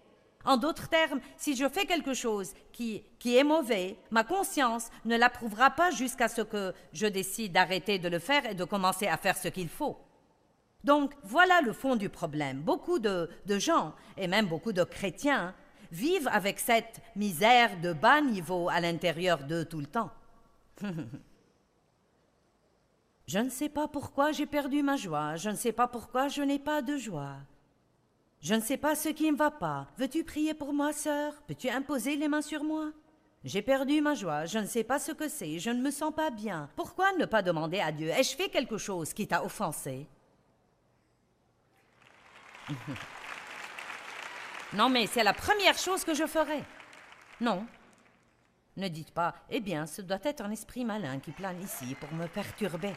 En 0.45 0.57
d'autres 0.57 0.89
termes, 0.89 1.19
si 1.37 1.55
je 1.55 1.67
fais 1.67 1.85
quelque 1.85 2.13
chose 2.13 2.53
qui, 2.71 3.03
qui 3.19 3.37
est 3.37 3.43
mauvais, 3.43 3.97
ma 4.09 4.23
conscience 4.23 4.89
ne 5.05 5.17
l'approuvera 5.17 5.69
pas 5.69 5.91
jusqu'à 5.91 6.29
ce 6.29 6.41
que 6.41 6.73
je 6.93 7.05
décide 7.05 7.51
d'arrêter 7.51 7.99
de 7.99 8.07
le 8.07 8.17
faire 8.17 8.45
et 8.49 8.55
de 8.55 8.63
commencer 8.63 9.07
à 9.07 9.17
faire 9.17 9.37
ce 9.37 9.49
qu'il 9.49 9.69
faut. 9.69 9.97
Donc 10.83 11.13
voilà 11.23 11.61
le 11.61 11.73
fond 11.73 11.95
du 11.95 12.09
problème. 12.09 12.61
Beaucoup 12.61 12.97
de, 12.97 13.29
de 13.45 13.59
gens, 13.59 13.93
et 14.17 14.27
même 14.27 14.47
beaucoup 14.47 14.73
de 14.73 14.83
chrétiens, 14.83 15.53
vivent 15.91 16.29
avec 16.31 16.59
cette 16.59 17.01
misère 17.15 17.79
de 17.81 17.93
bas 17.93 18.21
niveau 18.21 18.69
à 18.69 18.79
l'intérieur 18.79 19.43
d'eux 19.43 19.65
tout 19.65 19.79
le 19.79 19.85
temps. 19.85 20.11
je 23.27 23.39
ne 23.39 23.49
sais 23.49 23.69
pas 23.69 23.87
pourquoi 23.87 24.31
j'ai 24.31 24.45
perdu 24.45 24.81
ma 24.83 24.95
joie, 24.95 25.35
je 25.35 25.49
ne 25.49 25.55
sais 25.55 25.71
pas 25.71 25.87
pourquoi 25.87 26.27
je 26.27 26.41
n'ai 26.41 26.59
pas 26.59 26.81
de 26.81 26.97
joie. 26.97 27.37
Je 28.41 28.55
ne 28.55 28.61
sais 28.61 28.77
pas 28.77 28.95
ce 28.95 29.09
qui 29.09 29.31
ne 29.31 29.37
va 29.37 29.51
pas. 29.51 29.87
Veux-tu 29.97 30.23
prier 30.23 30.55
pour 30.55 30.73
moi, 30.73 30.93
sœur? 30.93 31.33
Peux-tu 31.43 31.69
imposer 31.69 32.15
les 32.15 32.27
mains 32.27 32.41
sur 32.41 32.63
moi? 32.63 32.91
J'ai 33.43 33.61
perdu 33.61 34.01
ma 34.01 34.13
joie, 34.13 34.45
je 34.45 34.59
ne 34.59 34.67
sais 34.67 34.83
pas 34.83 34.99
ce 34.99 35.11
que 35.11 35.27
c'est, 35.27 35.57
je 35.57 35.71
ne 35.71 35.81
me 35.81 35.89
sens 35.89 36.13
pas 36.13 36.29
bien. 36.29 36.69
Pourquoi 36.75 37.11
ne 37.13 37.25
pas 37.25 37.41
demander 37.41 37.79
à 37.79 37.91
Dieu? 37.91 38.09
Ai-je 38.09 38.35
fait 38.35 38.49
quelque 38.49 38.77
chose 38.77 39.13
qui 39.13 39.27
t'a 39.27 39.43
offensé? 39.43 40.07
Non, 44.73 44.89
mais 44.89 45.05
c'est 45.05 45.23
la 45.23 45.33
première 45.33 45.77
chose 45.77 46.03
que 46.03 46.13
je 46.13 46.25
ferai. 46.25 46.63
Non. 47.39 47.65
Ne 48.77 48.87
dites 48.87 49.11
pas, 49.11 49.35
eh 49.49 49.59
bien, 49.59 49.85
ce 49.85 50.01
doit 50.01 50.19
être 50.23 50.41
un 50.41 50.51
esprit 50.51 50.85
malin 50.85 51.19
qui 51.19 51.31
plane 51.31 51.61
ici 51.61 51.95
pour 51.95 52.11
me 52.13 52.27
perturber. 52.27 52.93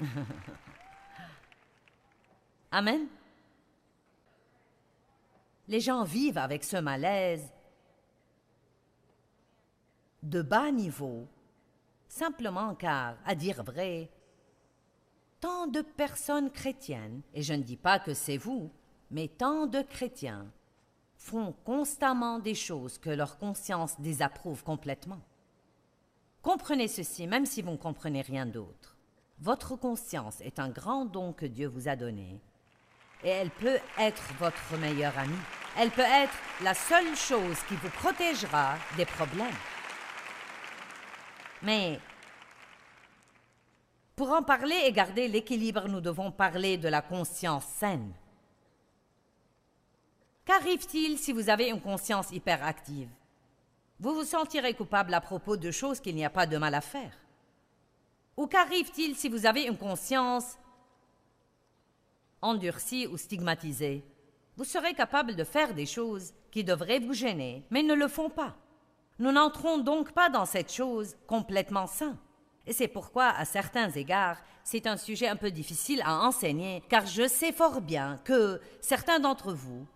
Amen. 2.70 3.08
Les 5.66 5.80
gens 5.80 6.04
vivent 6.04 6.38
avec 6.38 6.62
ce 6.62 6.76
malaise 6.76 7.52
de 10.22 10.42
bas 10.42 10.70
niveau, 10.70 11.26
simplement 12.08 12.74
car, 12.74 13.16
à 13.24 13.34
dire 13.34 13.62
vrai, 13.64 14.08
tant 15.40 15.66
de 15.66 15.82
personnes 15.82 16.50
chrétiennes, 16.50 17.22
et 17.34 17.42
je 17.42 17.54
ne 17.54 17.62
dis 17.62 17.76
pas 17.76 17.98
que 17.98 18.14
c'est 18.14 18.36
vous, 18.36 18.70
mais 19.10 19.28
tant 19.28 19.66
de 19.66 19.82
chrétiens, 19.82 20.46
font 21.18 21.52
constamment 21.64 22.38
des 22.38 22.54
choses 22.54 22.96
que 22.96 23.10
leur 23.10 23.36
conscience 23.36 24.00
désapprouve 24.00 24.62
complètement. 24.62 25.20
Comprenez 26.40 26.88
ceci, 26.88 27.26
même 27.26 27.44
si 27.44 27.60
vous 27.60 27.72
ne 27.72 27.76
comprenez 27.76 28.22
rien 28.22 28.46
d'autre. 28.46 28.96
Votre 29.40 29.76
conscience 29.76 30.40
est 30.40 30.58
un 30.58 30.70
grand 30.70 31.04
don 31.04 31.32
que 31.32 31.44
Dieu 31.44 31.66
vous 31.66 31.88
a 31.88 31.96
donné, 31.96 32.40
et 33.22 33.28
elle 33.28 33.50
peut 33.50 33.78
être 33.98 34.22
votre 34.38 34.76
meilleure 34.78 35.16
amie. 35.18 35.34
Elle 35.76 35.90
peut 35.90 36.00
être 36.00 36.34
la 36.62 36.74
seule 36.74 37.14
chose 37.14 37.56
qui 37.68 37.74
vous 37.74 37.90
protégera 37.90 38.76
des 38.96 39.04
problèmes. 39.04 39.46
Mais 41.62 42.00
pour 44.16 44.32
en 44.32 44.42
parler 44.42 44.76
et 44.86 44.92
garder 44.92 45.28
l'équilibre, 45.28 45.88
nous 45.88 46.00
devons 46.00 46.32
parler 46.32 46.78
de 46.78 46.88
la 46.88 47.02
conscience 47.02 47.64
saine. 47.64 48.12
Qu'arrive-t-il 50.48 51.18
si 51.18 51.34
vous 51.34 51.50
avez 51.50 51.68
une 51.68 51.78
conscience 51.78 52.30
hyperactive? 52.30 53.10
Vous 54.00 54.14
vous 54.14 54.24
sentirez 54.24 54.72
coupable 54.72 55.12
à 55.12 55.20
propos 55.20 55.58
de 55.58 55.70
choses 55.70 56.00
qu'il 56.00 56.14
n'y 56.14 56.24
a 56.24 56.30
pas 56.30 56.46
de 56.46 56.56
mal 56.56 56.74
à 56.74 56.80
faire. 56.80 57.12
Ou 58.34 58.46
qu'arrive-t-il 58.46 59.14
si 59.14 59.28
vous 59.28 59.44
avez 59.44 59.64
une 59.64 59.76
conscience 59.76 60.56
endurcie 62.40 63.06
ou 63.06 63.18
stigmatisée? 63.18 64.02
Vous 64.56 64.64
serez 64.64 64.94
capable 64.94 65.36
de 65.36 65.44
faire 65.44 65.74
des 65.74 65.84
choses 65.84 66.32
qui 66.50 66.64
devraient 66.64 66.98
vous 66.98 67.12
gêner, 67.12 67.66
mais 67.68 67.82
ne 67.82 67.92
le 67.92 68.08
font 68.08 68.30
pas. 68.30 68.56
Nous 69.18 69.32
n'entrons 69.32 69.76
donc 69.76 70.12
pas 70.12 70.30
dans 70.30 70.46
cette 70.46 70.72
chose 70.72 71.14
complètement 71.26 71.86
sain. 71.86 72.16
Et 72.66 72.72
c'est 72.72 72.88
pourquoi, 72.88 73.26
à 73.26 73.44
certains 73.44 73.90
égards, 73.90 74.38
c'est 74.64 74.86
un 74.86 74.96
sujet 74.96 75.28
un 75.28 75.36
peu 75.36 75.50
difficile 75.50 76.00
à 76.06 76.20
enseigner, 76.20 76.82
car 76.88 77.04
je 77.04 77.28
sais 77.28 77.52
fort 77.52 77.82
bien 77.82 78.18
que 78.24 78.62
certains 78.80 79.20
d'entre 79.20 79.52
vous 79.52 79.86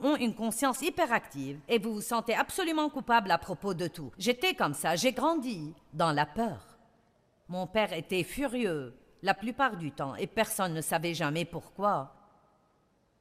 ont 0.00 0.16
une 0.16 0.34
conscience 0.34 0.82
hyperactive 0.82 1.60
et 1.68 1.78
vous 1.78 1.94
vous 1.94 2.00
sentez 2.00 2.34
absolument 2.34 2.88
coupable 2.88 3.30
à 3.30 3.38
propos 3.38 3.74
de 3.74 3.86
tout. 3.86 4.12
J'étais 4.18 4.54
comme 4.54 4.74
ça, 4.74 4.96
j'ai 4.96 5.12
grandi 5.12 5.74
dans 5.92 6.12
la 6.12 6.26
peur. 6.26 6.78
Mon 7.48 7.66
père 7.66 7.92
était 7.92 8.24
furieux 8.24 8.94
la 9.22 9.34
plupart 9.34 9.76
du 9.76 9.92
temps 9.92 10.14
et 10.16 10.26
personne 10.26 10.74
ne 10.74 10.80
savait 10.80 11.14
jamais 11.14 11.44
pourquoi. 11.44 12.14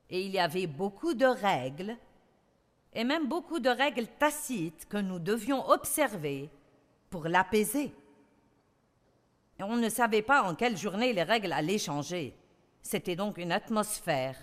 Et 0.09 0.21
il 0.21 0.31
y 0.31 0.39
avait 0.39 0.67
beaucoup 0.67 1.13
de 1.13 1.25
règles 1.25 1.97
et 2.93 3.03
même 3.03 3.27
beaucoup 3.27 3.59
de 3.59 3.69
règles 3.69 4.07
tacites 4.19 4.87
que 4.87 4.97
nous 4.97 5.19
devions 5.19 5.67
observer 5.69 6.49
pour 7.09 7.27
l'apaiser. 7.27 7.93
Et 9.59 9.63
on 9.63 9.75
ne 9.75 9.89
savait 9.89 10.21
pas 10.21 10.43
en 10.43 10.55
quelle 10.55 10.77
journée 10.77 11.13
les 11.13 11.23
règles 11.23 11.51
allaient 11.51 11.77
changer. 11.77 12.33
C'était 12.81 13.15
donc 13.15 13.37
une 13.37 13.51
atmosphère 13.51 14.37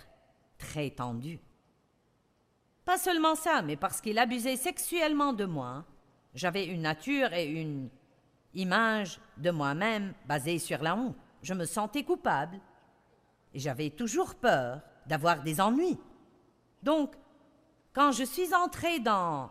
très 0.57 0.91
tendue. 0.91 1.39
Pas 2.87 2.97
seulement 2.97 3.35
ça, 3.35 3.61
mais 3.61 3.75
parce 3.75 3.99
qu'il 3.99 4.17
abusait 4.17 4.55
sexuellement 4.55 5.33
de 5.33 5.43
moi, 5.43 5.83
j'avais 6.33 6.67
une 6.67 6.83
nature 6.83 7.33
et 7.33 7.45
une 7.45 7.89
image 8.53 9.19
de 9.35 9.51
moi-même 9.51 10.13
basée 10.25 10.57
sur 10.57 10.81
la 10.81 10.95
honte. 10.95 11.17
Je 11.43 11.53
me 11.53 11.65
sentais 11.65 12.03
coupable 12.03 12.57
et 13.53 13.59
j'avais 13.59 13.89
toujours 13.89 14.35
peur 14.35 14.79
d'avoir 15.05 15.43
des 15.43 15.59
ennuis. 15.59 15.99
Donc, 16.81 17.13
quand 17.91 18.13
je 18.13 18.23
suis 18.23 18.55
entrée 18.55 19.01
dans 19.01 19.49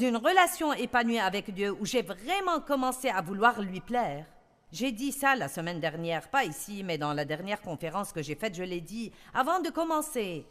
une 0.00 0.16
relation 0.16 0.72
épanouie 0.74 1.18
avec 1.18 1.52
Dieu 1.52 1.72
où 1.72 1.84
j'ai 1.84 2.02
vraiment 2.02 2.60
commencé 2.60 3.08
à 3.08 3.20
vouloir 3.20 3.60
lui 3.60 3.80
plaire, 3.80 4.26
j'ai 4.70 4.92
dit 4.92 5.10
ça 5.10 5.34
la 5.34 5.48
semaine 5.48 5.80
dernière, 5.80 6.30
pas 6.30 6.44
ici, 6.44 6.84
mais 6.84 6.98
dans 6.98 7.14
la 7.14 7.24
dernière 7.24 7.60
conférence 7.60 8.12
que 8.12 8.22
j'ai 8.22 8.36
faite, 8.36 8.54
je 8.54 8.62
l'ai 8.62 8.80
dit, 8.80 9.10
avant 9.34 9.58
de 9.58 9.70
commencer 9.70 10.46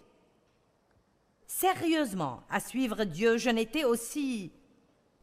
sérieusement 1.48 2.44
à 2.50 2.60
suivre 2.60 3.04
Dieu, 3.04 3.38
je 3.38 3.50
n'étais 3.50 3.84
aussi 3.84 4.52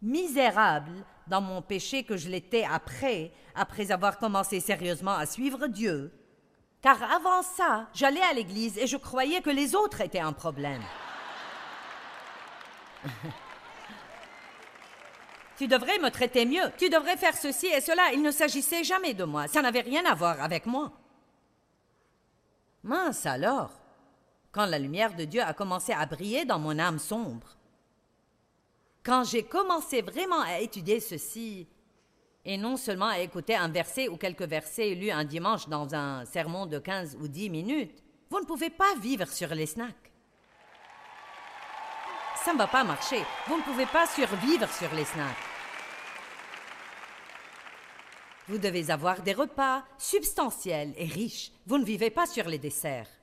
misérable 0.03 1.05
dans 1.27 1.41
mon 1.41 1.63
péché 1.63 2.03
que 2.03 2.17
je 2.17 2.29
l'étais 2.29 2.65
après, 2.65 3.33
après 3.55 3.91
avoir 3.93 4.19
commencé 4.19 4.61
sérieusement 4.61 5.15
à 5.15 5.27
suivre 5.27 5.67
Dieu. 5.67 6.13
Car 6.83 7.03
avant 7.03 7.43
ça, 7.43 7.89
j'allais 7.93 8.23
à 8.23 8.33
l'église 8.33 8.79
et 8.79 8.87
je 8.87 8.97
croyais 8.97 9.43
que 9.43 9.51
les 9.51 9.75
autres 9.75 10.01
étaient 10.01 10.19
un 10.19 10.33
problème. 10.33 10.83
tu 15.59 15.69
devrais 15.69 15.99
me 15.99 16.09
traiter 16.11 16.47
mieux, 16.47 16.73
tu 16.79 16.89
devrais 16.89 17.17
faire 17.17 17.37
ceci 17.37 17.67
et 17.67 17.81
cela. 17.81 18.13
Il 18.15 18.23
ne 18.23 18.31
s'agissait 18.31 18.85
jamais 18.85 19.15
de 19.15 19.25
moi, 19.25 19.47
ça 19.47 19.63
n'avait 19.63 19.81
rien 19.81 20.05
à 20.07 20.15
voir 20.15 20.41
avec 20.43 20.67
moi. 20.67 20.93
Mince 22.83 23.27
alors, 23.27 23.80
quand 24.53 24.67
la 24.67 24.79
lumière 24.79 25.15
de 25.15 25.25
Dieu 25.25 25.43
a 25.43 25.55
commencé 25.55 25.93
à 25.93 26.07
briller 26.07 26.45
dans 26.45 26.59
mon 26.59 26.79
âme 26.79 26.99
sombre, 26.99 27.57
quand 29.03 29.25
j'ai 29.25 29.45
commencé 29.45 30.03
vraiment 30.03 30.41
à 30.41 30.61
étudier 30.61 31.01
ceci, 31.01 31.67
et 32.45 32.57
non 32.57 32.77
seulement 32.77 33.09
à 33.09 33.19
écouter 33.19 33.55
un 33.55 33.69
verset 33.69 34.09
ou 34.09 34.17
quelques 34.17 34.43
versets 34.43 34.95
lus 34.95 35.11
un 35.11 35.25
dimanche 35.25 35.69
dans 35.69 35.95
un 35.95 36.25
sermon 36.25 36.67
de 36.67 36.79
15 36.79 37.17
ou 37.21 37.29
10 37.29 37.51
minutes, 37.51 38.03
vous 38.31 38.41
ne 38.41 38.47
pouvez 38.47 38.71
pas 38.71 38.95
vivre 39.01 39.29
sur 39.29 39.49
les 39.49 39.67
snacks. 39.67 40.13
Ça 42.45 42.55
ne 42.55 42.59
va 42.59 42.67
pas 42.67 42.85
marcher. 42.85 43.23
Vous 43.47 43.59
ne 43.59 43.63
pouvez 43.63 43.87
pas 43.87 44.07
survivre 44.07 44.69
sur 44.73 44.93
les 44.95 45.05
snacks. 45.05 45.37
Vous 48.49 48.59
devez 48.59 48.91
avoir 48.91 49.21
des 49.21 49.35
repas 49.35 49.85
substantiels 49.99 50.95
et 50.97 51.05
riches. 51.05 51.53
Vous 51.67 51.77
ne 51.77 51.85
vivez 51.85 52.11
pas 52.11 52.27
sur 52.27 52.49
les 52.49 52.59
desserts. 52.59 53.20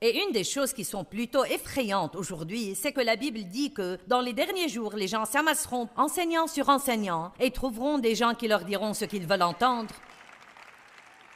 Et 0.00 0.22
une 0.22 0.32
des 0.32 0.44
choses 0.44 0.72
qui 0.72 0.84
sont 0.84 1.04
plutôt 1.04 1.44
effrayantes 1.44 2.14
aujourd'hui, 2.14 2.76
c'est 2.76 2.92
que 2.92 3.00
la 3.00 3.16
Bible 3.16 3.42
dit 3.44 3.72
que 3.72 3.98
dans 4.06 4.20
les 4.20 4.32
derniers 4.32 4.68
jours, 4.68 4.94
les 4.94 5.08
gens 5.08 5.24
s'amasseront 5.24 5.88
enseignants 5.96 6.46
sur 6.46 6.68
enseignants 6.68 7.32
et 7.40 7.50
trouveront 7.50 7.98
des 7.98 8.14
gens 8.14 8.34
qui 8.34 8.46
leur 8.46 8.64
diront 8.64 8.94
ce 8.94 9.06
qu'ils 9.06 9.26
veulent 9.26 9.42
entendre. 9.42 9.92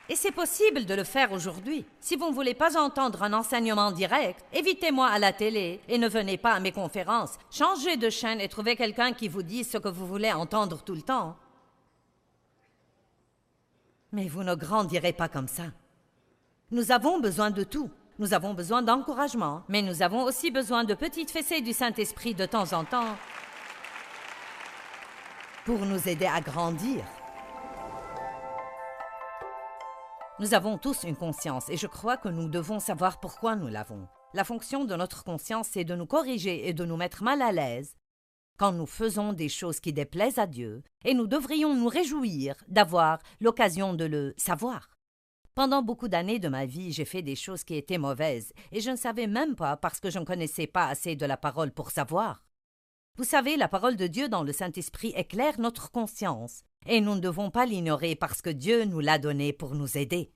Et 0.09 0.15
c'est 0.15 0.31
possible 0.31 0.85
de 0.85 0.95
le 0.95 1.03
faire 1.03 1.33
aujourd'hui. 1.33 1.85
Si 1.99 2.15
vous 2.15 2.29
ne 2.29 2.35
voulez 2.35 2.55
pas 2.55 2.79
entendre 2.79 3.25
un 3.25 3.33
enseignement 3.33 3.91
direct, 3.91 4.45
évitez-moi 4.53 5.09
à 5.09 5.19
la 5.19 5.33
télé 5.33 5.81
et 5.89 5.99
ne 5.99 6.09
venez 6.09 6.37
pas 6.37 6.53
à 6.53 6.61
mes 6.61 6.73
conférences. 6.73 7.39
Changez 7.51 7.97
de 7.97 8.11
chaîne 8.11 8.41
et 8.41 8.49
trouvez 8.49 8.77
quelqu'un 8.77 9.13
qui 9.13 9.27
vous 9.27 9.43
dise 9.43 9.71
ce 9.71 9.79
que 9.79 9.89
vous 9.89 10.07
voulez 10.07 10.33
entendre 10.33 10.83
tout 10.85 10.95
le 10.95 11.03
temps. 11.03 11.37
Mais 14.13 14.29
vous 14.29 14.45
ne 14.45 14.55
grandirez 14.55 15.15
pas 15.15 15.29
comme 15.29 15.49
ça. 15.49 15.65
Nous 16.71 16.93
avons 16.93 17.19
besoin 17.19 17.51
de 17.51 17.65
tout. 17.65 17.91
Nous 18.19 18.35
avons 18.35 18.53
besoin 18.53 18.83
d'encouragement, 18.83 19.63
mais 19.69 19.81
nous 19.81 20.03
avons 20.03 20.23
aussi 20.25 20.51
besoin 20.51 20.85
de 20.85 20.95
petites 20.95 21.31
fessées 21.31 21.63
du 21.63 21.73
Saint-Esprit 21.73 22.35
de 22.35 22.45
temps 22.45 22.73
en 22.75 22.85
temps 22.85 23.17
pour 25.65 25.79
nous 25.81 26.09
aider 26.09 26.27
à 26.27 26.41
grandir. 26.41 27.05
Nous 30.41 30.55
avons 30.55 30.77
tous 30.77 31.05
une 31.05 31.17
conscience 31.17 31.71
et 31.71 31.77
je 31.77 31.87
crois 31.87 32.17
que 32.17 32.29
nous 32.29 32.49
devons 32.49 32.81
savoir 32.81 33.19
pourquoi 33.21 33.57
nous 33.57 33.69
l'avons. 33.69 34.09
La 34.35 34.45
fonction 34.45 34.85
de 34.85 34.95
notre 34.95 35.25
conscience, 35.25 35.69
c'est 35.71 35.85
de 35.85 35.95
nous 35.95 36.07
corriger 36.07 36.69
et 36.69 36.75
de 36.75 36.85
nous 36.85 36.97
mettre 36.97 37.23
mal 37.23 37.41
à 37.41 37.53
l'aise 37.53 37.95
quand 38.59 38.73
nous 38.73 38.87
faisons 38.87 39.33
des 39.33 39.49
choses 39.49 39.81
qui 39.81 39.93
déplaisent 39.93 40.39
à 40.39 40.47
Dieu, 40.47 40.85
et 41.05 41.15
nous 41.15 41.27
devrions 41.27 41.75
nous 41.75 41.89
réjouir 41.89 42.55
d'avoir 42.69 43.19
l'occasion 43.41 43.95
de 43.95 44.05
le 44.05 44.35
savoir. 44.37 44.92
Pendant 45.55 45.83
beaucoup 45.83 46.09
d'années 46.09 46.39
de 46.39 46.49
ma 46.49 46.65
vie, 46.65 46.93
j'ai 46.93 47.05
fait 47.05 47.21
des 47.21 47.37
choses 47.37 47.63
qui 47.63 47.75
étaient 47.75 47.99
mauvaises, 47.99 48.55
et 48.71 48.81
je 48.81 48.91
ne 48.91 48.97
savais 48.97 49.27
même 49.27 49.55
pas 49.55 49.77
parce 49.77 50.01
que 50.01 50.09
je 50.09 50.19
ne 50.19 50.25
connaissais 50.25 50.67
pas 50.67 50.87
assez 50.87 51.15
de 51.15 51.27
la 51.27 51.37
parole 51.37 51.73
pour 51.73 51.91
savoir. 51.91 52.47
Vous 53.19 53.25
savez, 53.25 53.59
la 53.59 53.69
parole 53.69 53.97
de 53.97 54.07
Dieu 54.07 54.31
dans 54.31 54.45
le 54.45 54.53
Saint-Esprit 54.53 55.13
éclaire 55.15 55.61
notre 55.61 55.91
conscience, 55.91 56.63
et 56.87 57.03
nous 57.03 57.15
ne 57.17 57.21
devons 57.21 57.51
pas 57.51 57.67
l'ignorer 57.67 58.15
parce 58.15 58.41
que 58.41 58.49
Dieu 58.49 58.87
nous 58.87 59.01
l'a 59.01 59.19
donnée 59.19 59.53
pour 59.53 59.75
nous 59.75 59.99
aider. 59.99 60.33